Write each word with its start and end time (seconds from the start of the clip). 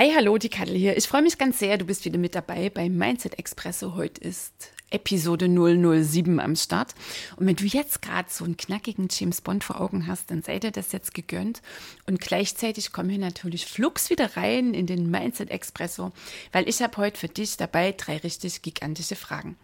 Hi, 0.00 0.14
hallo, 0.16 0.38
die 0.38 0.48
Kattel 0.48 0.76
hier. 0.76 0.96
Ich 0.96 1.06
freue 1.06 1.20
mich 1.20 1.36
ganz 1.36 1.58
sehr, 1.58 1.76
du 1.76 1.84
bist 1.84 2.06
wieder 2.06 2.16
mit 2.16 2.34
dabei 2.34 2.70
beim 2.70 2.96
Mindset 2.96 3.38
Expresso. 3.38 3.96
Heute 3.96 4.18
ist 4.22 4.72
Episode 4.88 5.46
007 5.46 6.40
am 6.40 6.56
Start. 6.56 6.94
Und 7.36 7.46
wenn 7.46 7.56
du 7.56 7.64
jetzt 7.64 8.00
gerade 8.00 8.30
so 8.30 8.46
einen 8.46 8.56
knackigen 8.56 9.08
James 9.10 9.42
Bond 9.42 9.62
vor 9.62 9.78
Augen 9.78 10.06
hast, 10.06 10.30
dann 10.30 10.40
sei 10.40 10.58
dir 10.58 10.70
das 10.70 10.92
jetzt 10.92 11.12
gegönnt. 11.12 11.60
Und 12.06 12.18
gleichzeitig 12.18 12.92
kommen 12.92 13.10
hier 13.10 13.18
natürlich 13.18 13.66
flugs 13.66 14.08
wieder 14.08 14.38
rein 14.38 14.72
in 14.72 14.86
den 14.86 15.10
Mindset 15.10 15.50
Expresso, 15.50 16.12
weil 16.50 16.66
ich 16.66 16.80
habe 16.80 16.96
heute 16.96 17.20
für 17.20 17.28
dich 17.28 17.58
dabei 17.58 17.92
drei 17.92 18.16
richtig 18.16 18.62
gigantische 18.62 19.16
Fragen. 19.16 19.58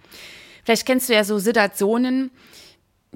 Vielleicht 0.64 0.84
kennst 0.84 1.08
du 1.08 1.14
ja 1.14 1.24
so 1.24 1.38
Situationen, 1.38 2.30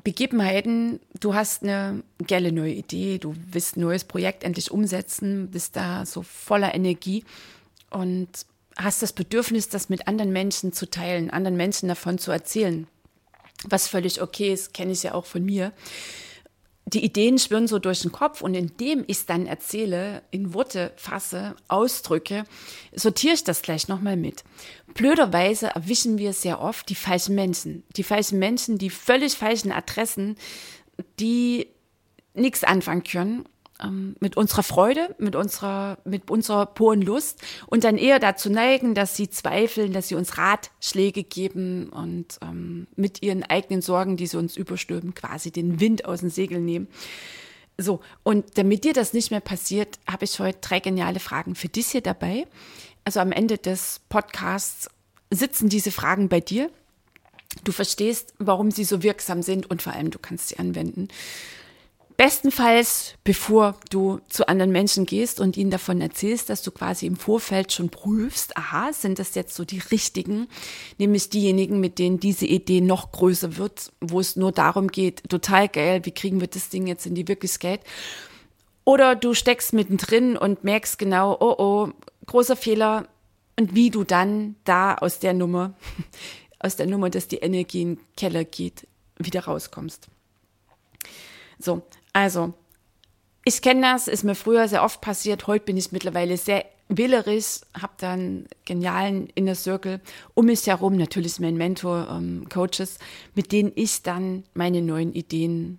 Begebenheiten, 0.03 1.01
du 1.19 1.35
hast 1.35 1.63
eine 1.63 2.03
geile 2.27 2.53
neue 2.53 2.73
Idee, 2.73 3.19
du 3.19 3.35
willst 3.51 3.77
ein 3.77 3.81
neues 3.81 4.05
Projekt 4.05 4.45
endlich 4.45 4.71
umsetzen, 4.71 5.51
bist 5.51 5.77
da 5.77 6.07
so 6.07 6.23
voller 6.23 6.75
Energie 6.75 7.25
und 7.91 8.29
hast 8.77 9.03
das 9.03 9.13
Bedürfnis, 9.13 9.69
das 9.69 9.89
mit 9.89 10.09
anderen 10.09 10.33
Menschen 10.33 10.73
zu 10.73 10.89
teilen, 10.89 11.31
anderen 11.31 11.57
Menschen 11.57 11.89
davon 11.89 12.19
zu 12.19 12.31
erzählen. 12.31 12.87
Was 13.65 13.89
völlig 13.89 14.23
okay 14.23 14.53
ist, 14.53 14.73
kenne 14.73 14.93
ich 14.93 15.03
ja 15.03 15.15
auch 15.15 15.27
von 15.27 15.45
mir 15.45 15.73
die 16.87 17.05
Ideen 17.05 17.39
schwirren 17.39 17.69
so 17.69 17.79
durch 17.79 18.03
den 18.03 18.13
Kopf 18.13 18.43
und 18.43 18.55
indem 18.55 19.05
ich 19.07 19.19
es 19.19 19.27
dann 19.27 19.47
erzähle, 19.47 20.23
in 20.31 20.55
Worte 20.55 20.93
fasse, 20.97 21.55
ausdrücke, 21.69 22.45
sortiere 22.93 23.35
ich 23.35 23.45
das 23.45 23.63
gleich 23.63 23.89
nochmal 23.89 24.17
mit. 24.17 24.45
Blöderweise 24.95 25.69
erwischen 25.69 26.19
wir 26.19 26.33
sehr 26.33 26.61
oft 26.61 26.89
die 26.89 26.95
falschen 26.95 27.35
Menschen. 27.35 27.85
Die 27.97 28.03
falschen 28.03 28.39
Menschen, 28.39 28.79
die 28.79 28.91
völlig 28.91 29.35
falschen 29.35 29.71
Adressen, 29.71 30.37
die 31.21 31.69
nichts 32.35 32.65
anfangen 32.65 33.05
können 33.05 33.45
ähm, 33.83 34.17
mit 34.21 34.37
unserer 34.37 34.63
Freude, 34.63 35.15
mit 35.19 35.37
unserer, 35.37 35.99
mit 36.05 36.31
unserer 36.31 36.67
puren 36.67 37.03
Lust 37.03 37.41
und 37.67 37.85
dann 37.85 37.97
eher 37.97 38.19
dazu 38.19 38.51
neigen, 38.51 38.95
dass 38.95 39.17
sie 39.17 39.31
zweifeln, 39.31 39.93
dass 39.93 40.09
sie 40.09 40.15
uns 40.15 40.39
Ratschläge 40.39 41.23
geben 41.23 41.89
und 41.91 42.39
ähm, 42.43 42.87
mit 42.97 43.23
ihren 43.23 43.43
eigenen 43.43 43.83
Sorgen, 43.83 44.17
die 44.17 44.27
sie 44.27 44.37
uns 44.37 44.57
überstülpen, 44.57 45.15
quasi 45.15 45.51
den 45.51 45.81
Wind 45.81 46.05
aus 46.05 46.21
den 46.21 46.31
Segeln 46.31 46.65
nehmen. 46.65 46.89
So, 47.79 48.01
und 48.23 48.59
damit 48.59 48.85
dir 48.85 48.93
das 48.93 49.15
nicht 49.15 49.31
mehr 49.31 49.41
passiert, 49.41 49.99
habe 50.07 50.25
ich 50.25 50.39
heute 50.39 50.59
drei 50.61 50.81
geniale 50.81 51.19
Fragen 51.19 51.55
für 51.55 51.69
dich 51.69 51.89
hier 51.89 52.03
dabei. 52.03 52.47
Also 53.05 53.21
am 53.21 53.33
Ende 53.33 53.57
des 53.57 54.03
Podcasts 54.09 54.91
sitzen 55.31 55.69
diese 55.69 55.91
Fragen 55.91 56.29
bei 56.29 56.41
dir. 56.41 56.71
Du 57.65 57.73
verstehst, 57.73 58.35
warum 58.39 58.71
sie 58.71 58.85
so 58.85 59.03
wirksam 59.03 59.43
sind 59.43 59.71
und 59.71 59.83
vor 59.83 59.93
allem 59.93 60.11
du 60.11 60.19
kannst 60.19 60.49
sie 60.49 60.59
anwenden. 60.59 61.09
Bestenfalls, 62.21 63.15
bevor 63.25 63.77
du 63.89 64.21
zu 64.29 64.47
anderen 64.47 64.73
Menschen 64.73 65.07
gehst 65.07 65.41
und 65.41 65.57
ihnen 65.57 65.71
davon 65.71 66.03
erzählst, 66.03 66.51
dass 66.51 66.61
du 66.61 66.71
quasi 66.71 67.07
im 67.07 67.17
Vorfeld 67.17 67.73
schon 67.73 67.89
prüfst, 67.89 68.59
aha, 68.59 68.93
sind 68.93 69.19
das 69.19 69.35
jetzt 69.35 69.55
so 69.55 69.65
die 69.65 69.79
richtigen, 69.79 70.47
nämlich 70.99 71.31
diejenigen, 71.31 71.81
mit 71.81 71.99
denen 71.99 72.21
diese 72.21 72.45
Idee 72.45 72.83
noch 72.83 73.11
größer 73.13 73.57
wird, 73.57 73.91
wo 74.03 74.21
es 74.21 74.37
nur 74.37 74.53
darum 74.53 74.89
geht, 74.89 75.31
total 75.31 75.67
geil, 75.67 76.05
wie 76.05 76.11
kriegen 76.11 76.43
wir 76.43 76.47
das 76.47 76.69
Ding 76.69 76.87
jetzt 76.87 77.07
in 77.07 77.15
die 77.15 77.27
Wirklichkeit? 77.27 77.81
Oder 78.85 79.17
du 79.17 79.33
steckst 79.33 79.73
mittendrin 79.73 80.37
und 80.37 80.63
merkst 80.63 80.99
genau, 80.99 81.39
oh 81.41 81.55
oh, 81.57 81.89
großer 82.27 82.57
Fehler 82.57 83.09
und 83.59 83.75
wie 83.75 83.89
du 83.89 84.05
dann 84.05 84.57
da 84.65 84.95
aus 84.95 85.21
der 85.21 85.33
Nummer, 85.33 85.73
aus 86.59 86.77
der 86.77 86.87
Nummer, 86.87 87.09
dass 87.09 87.29
die 87.29 87.39
Energie 87.39 87.81
in 87.81 87.97
den 87.97 88.07
Keller 88.19 88.45
geht, 88.45 88.87
wieder 89.17 89.45
rauskommst. 89.45 90.09
So, 91.59 91.83
also, 92.13 92.55
ich 93.45 93.63
kenne 93.63 93.83
das, 93.83 94.09
ist 94.09 94.25
mir 94.25 94.35
früher 94.35 94.69
sehr 94.69 94.85
oft 94.85 95.01
passiert. 95.01 95.47
Heute 95.47 95.65
bin 95.65 95.77
ich 95.77 95.93
mittlerweile 95.93 96.37
sehr 96.37 96.65
wählerisch, 96.89 97.61
habe 97.81 97.93
dann 97.99 98.47
genialen 98.65 99.29
Inner 99.35 99.55
Circle 99.55 100.01
um 100.35 100.47
mich 100.47 100.67
herum, 100.67 100.97
natürlich 100.97 101.39
mein 101.41 101.57
Mentor, 101.57 102.09
ähm, 102.11 102.47
Coaches, 102.49 102.99
mit 103.35 103.53
denen 103.53 103.73
ich 103.77 104.03
dann 104.03 104.45
meine 104.55 104.83
neuen 104.83 105.13
Ideen 105.13 105.79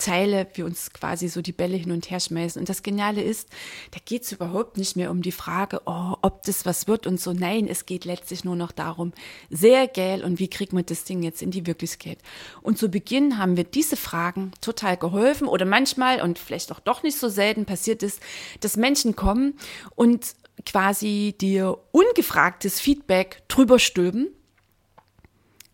Zeile 0.00 0.46
wir 0.54 0.64
uns 0.64 0.92
quasi 0.92 1.28
so 1.28 1.42
die 1.42 1.52
Bälle 1.52 1.76
hin 1.76 1.92
und 1.92 2.10
her 2.10 2.20
schmeißen. 2.20 2.60
Und 2.60 2.68
das 2.68 2.82
Geniale 2.82 3.22
ist, 3.22 3.48
da 3.90 4.00
geht 4.04 4.22
es 4.22 4.32
überhaupt 4.32 4.76
nicht 4.76 4.96
mehr 4.96 5.10
um 5.10 5.22
die 5.22 5.32
Frage, 5.32 5.82
oh, 5.86 6.14
ob 6.22 6.42
das 6.44 6.66
was 6.66 6.88
wird 6.88 7.06
und 7.06 7.20
so. 7.20 7.32
Nein, 7.32 7.68
es 7.68 7.86
geht 7.86 8.04
letztlich 8.04 8.44
nur 8.44 8.56
noch 8.56 8.72
darum, 8.72 9.12
sehr 9.50 9.86
geil 9.86 10.24
und 10.24 10.38
wie 10.38 10.48
kriegt 10.48 10.72
man 10.72 10.86
das 10.86 11.04
Ding 11.04 11.22
jetzt 11.22 11.42
in 11.42 11.50
die 11.50 11.66
Wirklichkeit. 11.66 12.18
Und 12.62 12.78
zu 12.78 12.88
Beginn 12.88 13.38
haben 13.38 13.56
wir 13.56 13.64
diese 13.64 13.96
Fragen 13.96 14.52
total 14.60 14.96
geholfen 14.96 15.46
oder 15.46 15.64
manchmal 15.64 16.20
und 16.20 16.38
vielleicht 16.38 16.72
auch 16.72 16.80
doch 16.80 17.02
nicht 17.02 17.18
so 17.18 17.28
selten 17.28 17.66
passiert 17.66 18.02
ist, 18.02 18.20
dass 18.60 18.76
Menschen 18.76 19.16
kommen 19.16 19.54
und 19.94 20.34
quasi 20.66 21.34
dir 21.40 21.78
ungefragtes 21.92 22.80
Feedback 22.80 23.42
drüber 23.48 23.78
stülpen. 23.78 24.28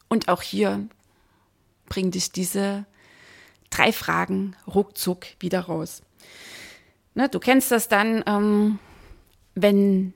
Und 0.08 0.28
auch 0.28 0.43
hier 0.43 0.88
bringt 1.88 2.14
dich 2.14 2.32
diese 2.32 2.87
drei 3.76 3.92
Fragen 3.92 4.56
ruckzuck 4.66 5.26
wieder 5.41 5.60
raus. 5.60 6.03
Ne, 7.14 7.28
du 7.28 7.38
kennst 7.38 7.70
das 7.70 7.88
dann, 7.88 8.22
ähm, 8.26 8.78
wenn 9.54 10.12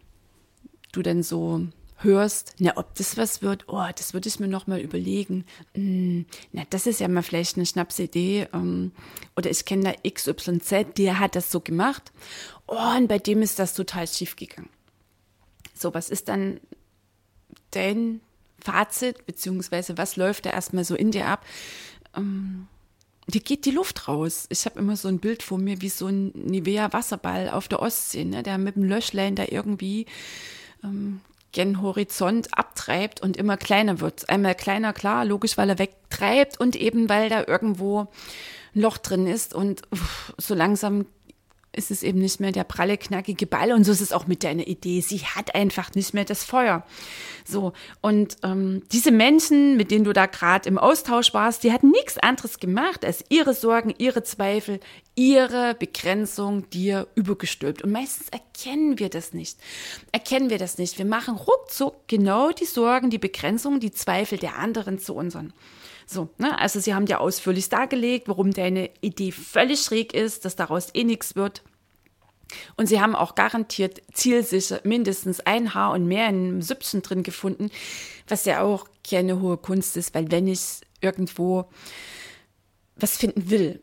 du 0.93 1.03
dann 1.03 1.23
so 1.23 1.67
hörst, 2.03 2.55
na, 2.59 2.77
ob 2.77 2.95
das 2.95 3.17
was 3.17 3.43
wird, 3.43 3.65
oh, 3.69 3.87
das 3.95 4.15
würde 4.15 4.29
ich 4.29 4.41
mir 4.41 4.49
noch 4.49 4.67
mal 4.67 4.81
überlegen. 4.81 5.45
Hm, 5.75 6.27
na, 6.53 6.63
das 6.71 6.87
ist 6.87 7.01
ja 7.01 7.09
mal 7.09 7.23
vielleicht 7.23 7.57
eine 7.57 7.67
Schnapsidee. 7.67 8.49
Ähm, 8.53 8.93
oder 9.37 9.51
ich 9.51 9.65
kenne 9.65 9.95
da 9.95 10.11
XYZ, 10.11 10.97
der 10.97 11.19
hat 11.19 11.37
das 11.37 11.51
so 11.51 11.61
gemacht. 11.61 12.13
Oh, 12.67 12.97
und 12.97 13.09
bei 13.09 13.19
dem 13.19 13.43
ist 13.43 13.59
das 13.59 13.75
total 13.75 14.07
schief 14.07 14.37
gegangen. 14.37 14.71
So, 15.75 15.95
was 15.95 16.11
ist 16.11 16.29
dann 16.29 16.61
dein 17.71 18.21
Fazit, 18.63 19.27
beziehungsweise 19.27 19.97
was 19.97 20.17
läuft 20.17 20.47
da 20.47 20.51
erstmal 20.51 20.85
so 20.85 20.95
in 20.95 21.11
dir 21.11 21.27
ab? 21.27 21.47
Ähm, 22.17 22.67
dir 23.31 23.41
geht 23.41 23.65
die 23.65 23.71
Luft 23.71 24.09
raus. 24.09 24.47
Ich 24.49 24.65
habe 24.65 24.79
immer 24.79 24.97
so 24.97 25.09
ein 25.09 25.19
Bild 25.19 25.43
vor 25.43 25.59
mir 25.59 25.81
wie 25.81 25.89
so 25.89 26.07
ein 26.07 26.33
Nivea-Wasserball 26.35 27.51
auf 27.51 27.69
der 27.69 27.81
Ostsee, 27.83 28.25
ne, 28.25 28.43
der 28.43 28.59
mit 28.59 28.77
dem 28.77 28.85
Löschlein 28.85 29.37
da 29.37 29.45
irgendwie 29.49 30.07
ähm, 30.85 31.21
gen 31.53 31.83
Horizont 31.83 32.49
abtreibt 32.57 33.21
und 33.21 33.37
immer 33.37 33.57
kleiner 33.57 34.01
wird. 34.01 34.29
Einmal 34.29 34.55
kleiner, 34.55 34.93
klar, 34.93 35.25
logisch, 35.25 35.57
weil 35.59 35.69
er 35.69 35.79
wegtreibt 35.79 36.61
und 36.61 36.77
eben 36.77 37.09
weil 37.09 37.29
da 37.29 37.45
irgendwo 37.47 38.09
ein 38.75 38.81
Loch 38.81 38.99
drin 38.99 39.27
ist 39.27 39.55
und 39.55 39.83
uff, 39.91 40.33
so 40.39 40.55
langsam 40.55 41.07
ist 41.73 41.91
es 41.91 42.03
eben 42.03 42.19
nicht 42.19 42.41
mehr 42.41 42.53
der 42.53 42.65
pralle, 42.65 42.99
knackige 42.99 43.47
Ball. 43.47 43.73
Und 43.73 43.85
so 43.85 43.93
ist 43.93 44.01
es 44.01 44.13
auch 44.13 44.27
mit 44.27 44.43
deiner 44.43 44.67
Idee. 44.67 45.01
Sie 45.01 45.19
hat 45.19 45.55
einfach 45.55 45.95
nicht 45.95 46.15
mehr 46.15 46.25
das 46.25 46.45
Feuer. 46.45 46.85
So. 47.45 47.73
Und 48.01 48.39
ähm, 48.43 48.83
diese 48.91 49.13
Menschen, 49.13 49.77
mit 49.77 49.91
denen 49.91 50.05
du 50.05 50.13
da 50.13 50.27
gerade 50.27 50.69
im 50.69 50.79
Austausch 50.79 51.33
warst, 51.33 51.63
die 51.63 51.73
hatten 51.73 51.91
nichts 51.91 52.19
anderes 52.19 52.59
gemacht, 52.59 53.05
als 53.05 53.25
ihre 53.29 53.55
Sorgen, 53.55 53.95
ihre 53.99 54.25
Zweifel, 54.25 54.81
ihre 55.15 55.75
Begrenzung 55.75 56.69
dir 56.71 57.07
übergestülpt. 57.15 57.83
Und 57.83 57.93
meistens 57.93 58.29
erkennen 58.31 58.99
wir 58.99 59.09
das 59.09 59.33
nicht. 59.33 59.59
Erkennen 60.11 60.51
wir 60.51 60.59
das 60.59 60.77
nicht. 60.79 60.99
Wir 60.99 61.05
machen 61.05 61.37
ruckzuck 61.37 62.09
genau 62.09 62.51
die 62.51 62.65
Sorgen, 62.65 63.11
die 63.11 63.19
Begrenzungen, 63.19 63.81
die 63.81 63.93
Zweifel 63.93 64.39
der 64.39 64.57
anderen 64.57 64.99
zu 64.99 65.15
unseren. 65.15 65.53
So, 66.13 66.29
ne? 66.39 66.59
Also 66.59 66.81
sie 66.81 66.93
haben 66.93 67.07
dir 67.07 67.21
ausführlich 67.21 67.69
dargelegt, 67.69 68.27
warum 68.27 68.51
deine 68.51 68.91
Idee 69.01 69.31
völlig 69.31 69.81
schräg 69.81 70.13
ist, 70.13 70.45
dass 70.45 70.57
daraus 70.57 70.89
eh 70.93 71.05
nichts 71.05 71.37
wird. 71.37 71.63
Und 72.77 72.87
sie 72.89 73.01
haben 73.01 73.15
auch 73.15 73.37
garantiert 73.37 74.03
zielsicher 74.13 74.81
mindestens 74.83 75.39
ein 75.39 75.73
Haar 75.73 75.93
und 75.93 76.09
mehr 76.09 76.29
in 76.29 76.35
einem 76.35 76.63
Süppchen 76.63 77.03
drin 77.03 77.23
gefunden, 77.23 77.71
was 78.27 78.45
ja 78.45 78.61
auch 78.61 78.89
keine 79.09 79.41
hohe 79.41 79.57
Kunst 79.57 79.97
ist, 79.97 80.13
weil 80.13 80.33
wenn 80.33 80.49
ich 80.49 80.81
irgendwo 81.01 81.67
was 82.97 83.17
finden 83.17 83.49
will, 83.49 83.81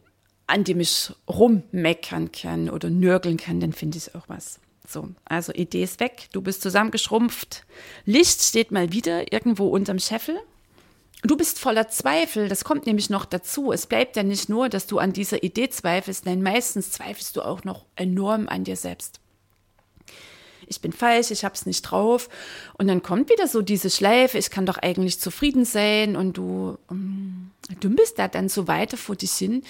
an 0.47 0.65
dem 0.65 0.81
ich 0.81 1.13
rummeckern 1.29 2.33
kann 2.33 2.69
oder 2.69 2.89
nörgeln 2.89 3.37
kann, 3.37 3.61
dann 3.61 3.71
finde 3.71 3.99
ich 3.99 4.13
auch 4.15 4.27
was. 4.27 4.59
So, 4.85 5.07
also 5.23 5.53
Idee 5.53 5.83
ist 5.83 6.01
weg, 6.01 6.27
du 6.33 6.41
bist 6.41 6.61
zusammengeschrumpft. 6.61 7.65
Licht 8.03 8.41
steht 8.41 8.71
mal 8.71 8.91
wieder 8.91 9.31
irgendwo 9.31 9.67
unterm 9.69 9.99
Scheffel 9.99 10.37
Du 11.23 11.35
bist 11.35 11.59
voller 11.59 11.87
Zweifel, 11.89 12.47
das 12.47 12.63
kommt 12.63 12.85
nämlich 12.85 13.09
noch 13.09 13.25
dazu. 13.25 13.71
Es 13.71 13.87
bleibt 13.87 14.15
ja 14.15 14.23
nicht 14.23 14.49
nur, 14.49 14.69
dass 14.69 14.85
du 14.85 14.99
an 14.99 15.13
dieser 15.13 15.43
Idee 15.43 15.69
zweifelst, 15.69 16.25
nein, 16.25 16.43
meistens 16.43 16.91
zweifelst 16.91 17.35
du 17.35 17.41
auch 17.41 17.63
noch 17.63 17.85
enorm 17.95 18.47
an 18.47 18.63
dir 18.63 18.75
selbst. 18.75 19.19
Ich 20.67 20.81
bin 20.81 20.91
falsch, 20.91 21.31
ich 21.31 21.45
hab's 21.45 21.65
nicht 21.65 21.81
drauf. 21.83 22.29
Und 22.77 22.87
dann 22.87 23.01
kommt 23.01 23.29
wieder 23.29 23.47
so 23.47 23.61
diese 23.61 23.89
Schleife, 23.89 24.37
ich 24.37 24.49
kann 24.49 24.65
doch 24.65 24.77
eigentlich 24.77 25.19
zufrieden 25.19 25.65
sein 25.65 26.15
und 26.15 26.37
du 26.37 26.77
um, 26.87 27.51
ähm, 27.81 27.95
bist 27.95 28.19
da 28.19 28.27
dann 28.27 28.49
so 28.49 28.67
weiter 28.67 28.97
vor 28.97 29.15
dich 29.15 29.31
hin, 29.31 29.63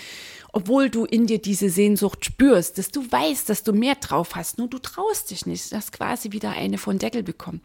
obwohl 0.51 0.89
du 0.89 1.05
in 1.05 1.27
dir 1.27 1.39
diese 1.39 1.69
Sehnsucht 1.69 2.25
spürst, 2.25 2.77
dass 2.77 2.89
du 2.89 3.09
weißt, 3.09 3.47
dass 3.47 3.63
du 3.63 3.73
mehr 3.73 3.95
drauf 3.95 4.35
hast, 4.35 4.57
nur 4.57 4.67
du 4.67 4.79
traust 4.79 5.29
dich 5.29 5.45
nicht, 5.45 5.71
dass 5.71 5.91
quasi 5.91 6.31
wieder 6.31 6.51
eine 6.51 6.77
von 6.77 6.97
Deckel 6.97 7.23
bekommen. 7.23 7.61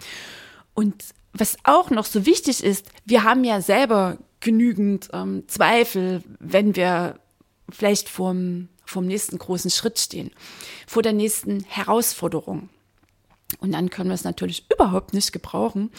Und 0.75 1.03
was 1.33 1.57
auch 1.65 1.91
noch 1.91 2.05
so 2.05 2.27
wichtig 2.27 2.63
ist, 2.63 2.87
wir 3.05 3.25
haben 3.25 3.45
ja 3.45 3.61
selber 3.61 4.19
genügend 4.41 5.09
ähm, 5.13 5.45
Zweifel, 5.47 6.23
wenn 6.39 6.77
wir 6.77 7.19
vielleicht 7.71 8.09
vorm, 8.09 8.69
vom 8.85 9.07
nächsten 9.07 9.39
großen 9.39 9.71
Schritt 9.71 9.99
stehen, 9.99 10.31
vor 10.87 11.03
der 11.03 11.13
nächsten 11.13 11.65
Herausforderung. 11.65 12.69
Und 13.61 13.73
dann 13.73 13.91
können 13.91 14.11
wir 14.11 14.15
es 14.15 14.25
natürlich 14.25 14.67
überhaupt 14.71 15.15
nicht 15.15 15.33
gebrauchen, 15.33 15.91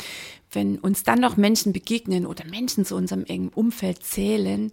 wenn 0.51 0.77
uns 0.80 1.03
dann 1.03 1.19
noch 1.19 1.38
Menschen 1.38 1.74
begegnen 1.74 2.25
oder 2.25 2.45
Menschen 2.45 2.85
zu 2.85 2.95
unserem 2.95 3.25
engen 3.25 3.50
Umfeld 3.50 4.03
zählen, 4.03 4.71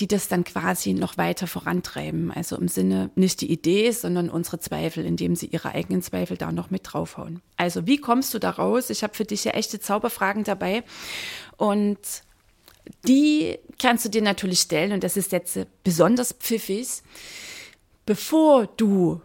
die 0.00 0.06
das 0.06 0.28
dann 0.28 0.44
quasi 0.44 0.92
noch 0.92 1.16
weiter 1.16 1.46
vorantreiben. 1.46 2.30
Also 2.30 2.56
im 2.56 2.68
Sinne 2.68 3.10
nicht 3.14 3.40
die 3.40 3.50
Idee, 3.50 3.90
sondern 3.90 4.30
unsere 4.30 4.58
Zweifel, 4.60 5.04
indem 5.04 5.36
sie 5.36 5.46
ihre 5.46 5.70
eigenen 5.70 6.02
Zweifel 6.02 6.36
da 6.36 6.52
noch 6.52 6.70
mit 6.70 6.82
draufhauen. 6.84 7.40
Also 7.56 7.86
wie 7.86 7.98
kommst 7.98 8.34
du 8.34 8.38
da 8.38 8.50
raus? 8.50 8.90
Ich 8.90 9.02
habe 9.02 9.14
für 9.14 9.24
dich 9.24 9.44
ja 9.44 9.52
echte 9.52 9.80
Zauberfragen 9.80 10.44
dabei 10.44 10.84
und 11.56 11.98
die 13.06 13.58
kannst 13.78 14.04
du 14.04 14.08
dir 14.08 14.22
natürlich 14.22 14.60
stellen 14.60 14.92
und 14.92 15.04
das 15.04 15.16
ist 15.16 15.32
jetzt 15.32 15.58
besonders 15.82 16.32
pfiffig, 16.32 16.88
bevor 18.04 18.66
du 18.66 19.22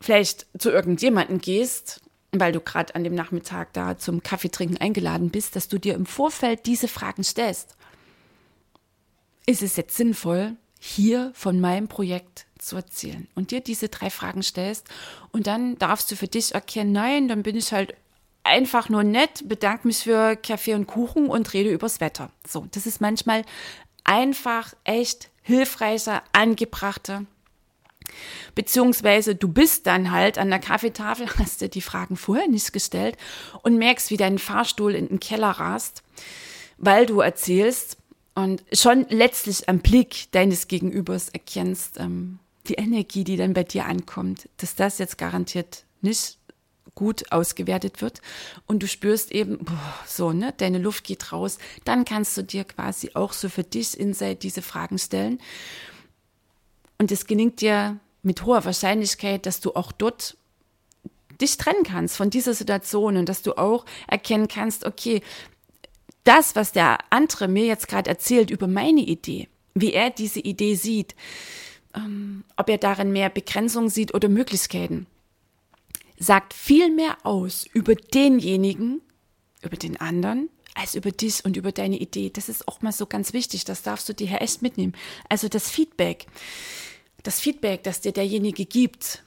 vielleicht 0.00 0.46
zu 0.58 0.70
irgendjemanden 0.70 1.38
gehst, 1.38 2.00
weil 2.32 2.52
du 2.52 2.60
gerade 2.60 2.94
an 2.94 3.04
dem 3.04 3.14
Nachmittag 3.14 3.72
da 3.74 3.98
zum 3.98 4.22
Kaffeetrinken 4.22 4.78
eingeladen 4.78 5.30
bist, 5.30 5.54
dass 5.54 5.68
du 5.68 5.78
dir 5.78 5.94
im 5.94 6.06
Vorfeld 6.06 6.64
diese 6.64 6.88
Fragen 6.88 7.24
stellst 7.24 7.76
ist 9.46 9.62
es 9.62 9.76
jetzt 9.76 9.96
sinnvoll, 9.96 10.56
hier 10.78 11.30
von 11.34 11.60
meinem 11.60 11.88
Projekt 11.88 12.46
zu 12.58 12.76
erzählen 12.76 13.28
und 13.34 13.50
dir 13.50 13.60
diese 13.60 13.88
drei 13.88 14.10
Fragen 14.10 14.42
stellst 14.42 14.86
und 15.30 15.46
dann 15.46 15.78
darfst 15.78 16.10
du 16.10 16.16
für 16.16 16.28
dich 16.28 16.54
erkennen, 16.54 16.92
nein, 16.92 17.28
dann 17.28 17.42
bin 17.42 17.56
ich 17.56 17.72
halt 17.72 17.94
einfach 18.44 18.88
nur 18.88 19.04
nett, 19.04 19.48
bedanke 19.48 19.86
mich 19.86 19.98
für 19.98 20.36
Kaffee 20.36 20.74
und 20.74 20.86
Kuchen 20.86 21.28
und 21.28 21.52
rede 21.52 21.70
übers 21.70 22.00
Wetter. 22.00 22.30
So, 22.46 22.66
das 22.72 22.86
ist 22.86 23.00
manchmal 23.00 23.44
einfach 24.04 24.74
echt 24.84 25.30
hilfreicher, 25.42 26.22
angebrachter. 26.32 27.24
Beziehungsweise 28.54 29.34
du 29.34 29.48
bist 29.48 29.86
dann 29.86 30.10
halt 30.10 30.38
an 30.38 30.50
der 30.50 30.58
Kaffeetafel, 30.58 31.28
hast 31.38 31.60
dir 31.60 31.68
die 31.68 31.80
Fragen 31.80 32.16
vorher 32.16 32.48
nicht 32.48 32.72
gestellt 32.72 33.16
und 33.62 33.78
merkst, 33.78 34.10
wie 34.10 34.16
dein 34.16 34.38
Fahrstuhl 34.38 34.94
in 34.94 35.08
den 35.08 35.20
Keller 35.20 35.50
rast, 35.50 36.02
weil 36.78 37.06
du 37.06 37.20
erzählst, 37.20 37.98
und 38.34 38.62
schon 38.72 39.06
letztlich 39.08 39.68
am 39.68 39.80
Blick 39.80 40.30
deines 40.32 40.68
Gegenübers 40.68 41.28
erkennst 41.28 41.98
ähm, 41.98 42.38
die 42.66 42.74
Energie, 42.74 43.24
die 43.24 43.36
dann 43.36 43.52
bei 43.52 43.64
dir 43.64 43.86
ankommt, 43.86 44.48
dass 44.56 44.74
das 44.74 44.98
jetzt 44.98 45.18
garantiert 45.18 45.84
nicht 46.00 46.38
gut 46.94 47.32
ausgewertet 47.32 48.02
wird 48.02 48.20
und 48.66 48.82
du 48.82 48.88
spürst 48.88 49.32
eben, 49.32 49.58
boah, 49.58 49.94
so, 50.06 50.32
ne, 50.32 50.52
deine 50.56 50.78
Luft 50.78 51.04
geht 51.04 51.32
raus, 51.32 51.58
dann 51.84 52.04
kannst 52.04 52.36
du 52.36 52.42
dir 52.42 52.64
quasi 52.64 53.10
auch 53.14 53.32
so 53.32 53.48
für 53.48 53.64
dich 53.64 53.98
inside 53.98 54.36
diese 54.36 54.62
Fragen 54.62 54.98
stellen. 54.98 55.40
Und 56.98 57.10
es 57.10 57.26
gelingt 57.26 57.60
dir 57.60 57.98
mit 58.22 58.44
hoher 58.44 58.64
Wahrscheinlichkeit, 58.64 59.46
dass 59.46 59.60
du 59.60 59.74
auch 59.74 59.90
dort 59.90 60.36
dich 61.40 61.56
trennen 61.56 61.82
kannst 61.82 62.16
von 62.16 62.30
dieser 62.30 62.54
Situation 62.54 63.16
und 63.16 63.28
dass 63.28 63.42
du 63.42 63.56
auch 63.58 63.84
erkennen 64.06 64.48
kannst, 64.48 64.84
okay, 64.84 65.22
das, 66.24 66.54
was 66.54 66.72
der 66.72 66.98
andere 67.10 67.48
mir 67.48 67.66
jetzt 67.66 67.88
gerade 67.88 68.08
erzählt 68.08 68.50
über 68.50 68.66
meine 68.66 69.00
Idee, 69.00 69.48
wie 69.74 69.92
er 69.92 70.10
diese 70.10 70.40
Idee 70.40 70.74
sieht, 70.74 71.14
ähm, 71.94 72.44
ob 72.56 72.68
er 72.68 72.78
darin 72.78 73.12
mehr 73.12 73.28
Begrenzung 73.28 73.88
sieht 73.88 74.14
oder 74.14 74.28
Möglichkeiten, 74.28 75.06
sagt 76.18 76.54
viel 76.54 76.90
mehr 76.90 77.18
aus 77.24 77.66
über 77.72 77.94
denjenigen, 77.94 79.00
über 79.62 79.76
den 79.76 80.00
anderen, 80.00 80.48
als 80.74 80.94
über 80.94 81.10
dich 81.10 81.44
und 81.44 81.56
über 81.56 81.72
deine 81.72 81.98
Idee. 81.98 82.30
Das 82.30 82.48
ist 82.48 82.66
auch 82.68 82.80
mal 82.82 82.92
so 82.92 83.06
ganz 83.06 83.32
wichtig. 83.32 83.64
Das 83.64 83.82
darfst 83.82 84.08
du 84.08 84.14
dir 84.14 84.28
hier 84.28 84.42
echt 84.42 84.62
mitnehmen. 84.62 84.94
Also 85.28 85.48
das 85.48 85.70
Feedback, 85.70 86.26
das 87.22 87.40
Feedback, 87.40 87.82
das 87.82 88.00
dir 88.00 88.12
derjenige 88.12 88.64
gibt, 88.64 89.22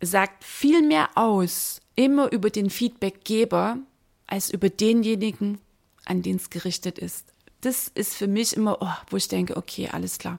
sagt 0.00 0.44
viel 0.44 0.82
mehr 0.82 1.10
aus, 1.14 1.80
immer 1.94 2.32
über 2.32 2.50
den 2.50 2.70
Feedbackgeber, 2.70 3.78
als 4.26 4.50
über 4.50 4.68
denjenigen, 4.68 5.58
an 6.06 6.22
den 6.22 6.36
es 6.36 6.50
gerichtet 6.50 6.98
ist. 6.98 7.26
Das 7.60 7.88
ist 7.94 8.14
für 8.14 8.26
mich 8.26 8.56
immer, 8.56 8.78
oh, 8.80 8.94
wo 9.10 9.16
ich 9.16 9.28
denke, 9.28 9.56
okay, 9.56 9.88
alles 9.92 10.18
klar. 10.18 10.38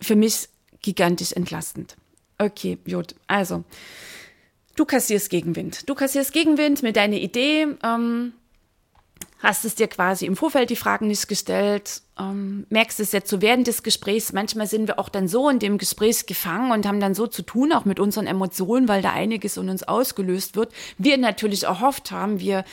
Für 0.00 0.16
mich 0.16 0.48
gigantisch 0.82 1.32
entlastend. 1.32 1.96
Okay, 2.38 2.78
gut. 2.84 3.14
Also, 3.26 3.64
du 4.76 4.84
kassierst 4.84 5.30
Gegenwind. 5.30 5.88
Du 5.88 5.94
kassierst 5.94 6.32
Gegenwind 6.32 6.82
mit 6.82 6.96
deiner 6.96 7.16
Idee. 7.16 7.66
Ähm, 7.82 8.32
hast 9.38 9.64
es 9.64 9.74
dir 9.74 9.86
quasi 9.86 10.26
im 10.26 10.36
Vorfeld 10.36 10.70
die 10.70 10.76
Fragen 10.76 11.08
nicht 11.08 11.28
gestellt, 11.28 12.02
ähm, 12.18 12.66
merkst 12.70 13.00
es 13.00 13.12
jetzt 13.12 13.28
so 13.28 13.42
während 13.42 13.66
des 13.66 13.82
Gesprächs. 13.82 14.32
Manchmal 14.32 14.66
sind 14.66 14.88
wir 14.88 14.98
auch 14.98 15.08
dann 15.08 15.28
so 15.28 15.50
in 15.50 15.58
dem 15.58 15.78
Gespräch 15.78 16.26
gefangen 16.26 16.72
und 16.72 16.86
haben 16.86 17.00
dann 17.00 17.14
so 17.14 17.26
zu 17.26 17.42
tun, 17.42 17.72
auch 17.72 17.84
mit 17.84 18.00
unseren 18.00 18.26
Emotionen, 18.26 18.88
weil 18.88 19.02
da 19.02 19.12
einiges 19.12 19.56
in 19.56 19.68
uns 19.68 19.82
ausgelöst 19.82 20.56
wird. 20.56 20.72
Wir 20.96 21.18
natürlich 21.18 21.64
erhofft 21.64 22.10
haben, 22.10 22.40
wir 22.40 22.64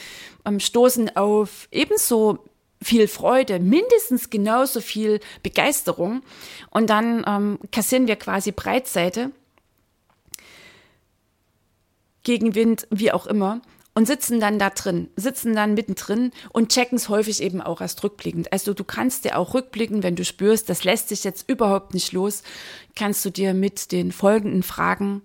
ähm, 0.45 0.59
stoßen 0.59 1.15
auf 1.15 1.67
ebenso 1.71 2.39
viel 2.81 3.07
Freude, 3.07 3.59
mindestens 3.59 4.29
genauso 4.29 4.81
viel 4.81 5.19
Begeisterung. 5.41 6.21
Und 6.69 6.89
dann 6.89 7.23
ähm, 7.27 7.59
kassieren 7.71 8.07
wir 8.07 8.15
quasi 8.15 8.51
Breitseite, 8.51 9.31
Gegenwind, 12.23 12.87
wie 12.89 13.11
auch 13.11 13.27
immer 13.27 13.61
und 13.95 14.07
sitzen 14.07 14.39
dann 14.39 14.57
da 14.59 14.69
drin, 14.69 15.09
sitzen 15.15 15.55
dann 15.55 15.75
mittendrin 15.75 16.31
und 16.51 16.71
checken 16.71 16.97
es 16.97 17.09
häufig 17.09 17.41
eben 17.41 17.61
auch 17.61 17.81
erst 17.81 18.03
rückblickend. 18.03 18.51
Also 18.51 18.73
du 18.73 18.83
kannst 18.83 19.25
dir 19.25 19.37
auch 19.37 19.53
rückblicken, 19.53 20.03
wenn 20.03 20.15
du 20.15 20.25
spürst, 20.25 20.69
das 20.69 20.83
lässt 20.83 21.09
sich 21.09 21.23
jetzt 21.23 21.49
überhaupt 21.49 21.93
nicht 21.93 22.11
los, 22.11 22.43
kannst 22.95 23.23
du 23.23 23.29
dir 23.29 23.53
mit 23.53 23.91
den 23.91 24.11
folgenden 24.11 24.63
Fragen 24.63 25.21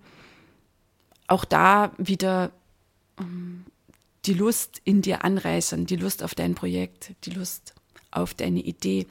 auch 1.26 1.44
da 1.44 1.92
wieder 1.98 2.50
ähm, 3.18 3.64
die 4.26 4.34
Lust 4.34 4.80
in 4.84 5.02
dir 5.02 5.24
anreichern, 5.24 5.86
die 5.86 5.96
Lust 5.96 6.22
auf 6.22 6.34
dein 6.34 6.54
Projekt, 6.54 7.12
die 7.24 7.30
Lust 7.30 7.74
auf 8.18 8.34
deine 8.34 8.60
Idee, 8.60 9.06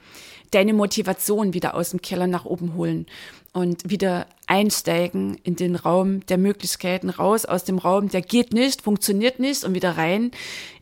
deine 0.50 0.72
Motivation 0.72 1.54
wieder 1.54 1.74
aus 1.74 1.90
dem 1.90 2.02
Keller 2.02 2.26
nach 2.26 2.44
oben 2.44 2.74
holen 2.74 3.06
und 3.52 3.88
wieder 3.88 4.26
einsteigen 4.46 5.36
in 5.42 5.56
den 5.56 5.76
Raum 5.76 6.24
der 6.26 6.38
Möglichkeiten, 6.38 7.10
raus 7.10 7.44
aus 7.44 7.64
dem 7.64 7.78
Raum, 7.78 8.08
der 8.08 8.22
geht 8.22 8.52
nicht, 8.52 8.82
funktioniert 8.82 9.38
nicht 9.38 9.64
und 9.64 9.74
wieder 9.74 9.96
rein 9.96 10.30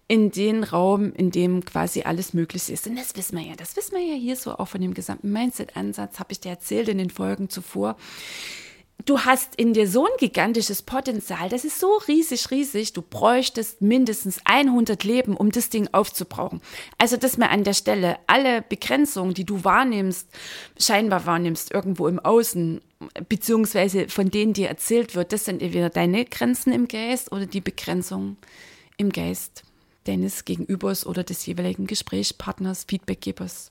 in 0.09 0.31
den 0.31 0.63
Raum, 0.63 1.13
in 1.15 1.31
dem 1.31 1.65
quasi 1.65 2.03
alles 2.03 2.33
möglich 2.33 2.71
ist. 2.71 2.87
Und 2.87 2.97
das 2.97 3.17
wissen 3.17 3.37
wir 3.37 3.45
ja, 3.45 3.57
das 3.57 3.77
wissen 3.77 3.97
wir 3.97 4.05
ja 4.05 4.15
hier 4.15 4.37
so 4.37 4.53
auch 4.53 4.69
von 4.69 4.81
dem 4.81 4.95
gesamten 4.95 5.33
Mindset-Ansatz, 5.33 6.21
habe 6.21 6.33
ich 6.33 6.41
dir 6.41 6.51
erzählt 6.51 6.89
in 6.89 6.99
den 6.99 7.11
Folgen 7.11 7.49
zuvor 7.49 7.97
du 9.05 9.21
hast 9.21 9.55
in 9.57 9.73
dir 9.73 9.89
so 9.89 10.07
ein 10.07 10.13
gigantisches 10.19 10.83
Potenzial, 10.83 11.49
das 11.49 11.65
ist 11.65 11.79
so 11.79 11.99
riesig, 12.09 12.51
riesig, 12.51 12.93
du 12.93 13.03
bräuchtest 13.03 13.81
mindestens 13.81 14.41
100 14.45 15.05
Leben, 15.05 15.37
um 15.37 15.51
das 15.51 15.69
Ding 15.69 15.89
aufzubrauchen. 15.93 16.61
Also, 16.99 17.17
dass 17.17 17.39
man 17.39 17.51
an 17.51 17.65
der 17.65 17.75
Stelle 17.75 18.19
alle 18.27 18.63
Begrenzungen, 18.63 19.35
die 19.35 19.45
du 19.45 19.65
wahrnimmst, 19.65 20.29
scheinbar 20.79 21.27
wahrnimmst, 21.27 21.73
irgendwo 21.73 22.09
im 22.09 22.19
Außen, 22.19 22.81
beziehungsweise 23.29 24.09
von 24.09 24.31
denen 24.31 24.55
dir 24.55 24.69
erzählt 24.69 25.15
wird, 25.15 25.33
das 25.33 25.45
sind 25.45 25.63
entweder 25.63 25.91
deine 25.91 26.25
Grenzen 26.25 26.73
im 26.73 26.89
Geist 26.89 27.31
oder 27.31 27.47
die 27.47 27.61
Begrenzungen 27.61 28.37
im 28.97 29.11
Geist 29.11 29.63
deines 30.05 30.45
Gegenübers 30.45 31.07
oder 31.07 31.25
des 31.25 31.45
jeweiligen 31.47 31.87
Gesprächspartners, 31.87 32.85
Feedbackgebers. 32.89 33.71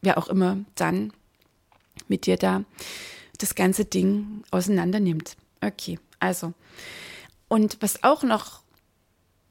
Wer 0.00 0.16
auch 0.18 0.28
immer 0.28 0.58
dann 0.76 1.12
mit 2.06 2.26
dir 2.26 2.36
da 2.36 2.64
das 3.38 3.54
ganze 3.54 3.84
Ding 3.84 4.42
auseinander 4.50 5.00
nimmt. 5.00 5.36
Okay, 5.60 5.98
also. 6.20 6.52
Und 7.48 7.78
was 7.80 8.02
auch 8.04 8.22
noch 8.22 8.60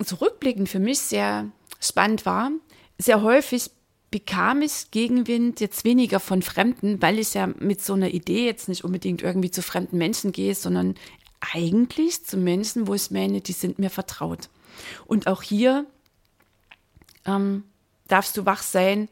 zurückblickend 0.03 0.69
für 0.69 0.79
mich 0.79 0.99
sehr 0.99 1.49
spannend 1.79 2.25
war, 2.25 2.51
sehr 2.97 3.21
häufig 3.21 3.71
bekam 4.11 4.61
ich 4.61 4.91
Gegenwind 4.91 5.59
jetzt 5.59 5.83
weniger 5.83 6.19
von 6.19 6.41
Fremden, 6.41 7.01
weil 7.01 7.19
ich 7.19 7.33
ja 7.33 7.47
mit 7.47 7.83
so 7.83 7.93
einer 7.93 8.09
Idee 8.09 8.45
jetzt 8.45 8.69
nicht 8.69 8.83
unbedingt 8.83 9.21
irgendwie 9.21 9.51
zu 9.51 9.61
fremden 9.61 9.97
Menschen 9.97 10.31
gehe, 10.31 10.55
sondern 10.55 10.95
eigentlich 11.39 12.25
zu 12.25 12.37
Menschen, 12.37 12.87
wo 12.87 12.93
ich 12.93 13.11
meine, 13.11 13.41
die 13.41 13.51
sind 13.51 13.79
mir 13.79 13.89
vertraut. 13.89 14.49
Und 15.05 15.27
auch 15.27 15.41
hier 15.41 15.85
ähm, 17.25 17.63
darfst 18.07 18.37
du 18.37 18.45
wach 18.45 18.63
sein, 18.63 19.09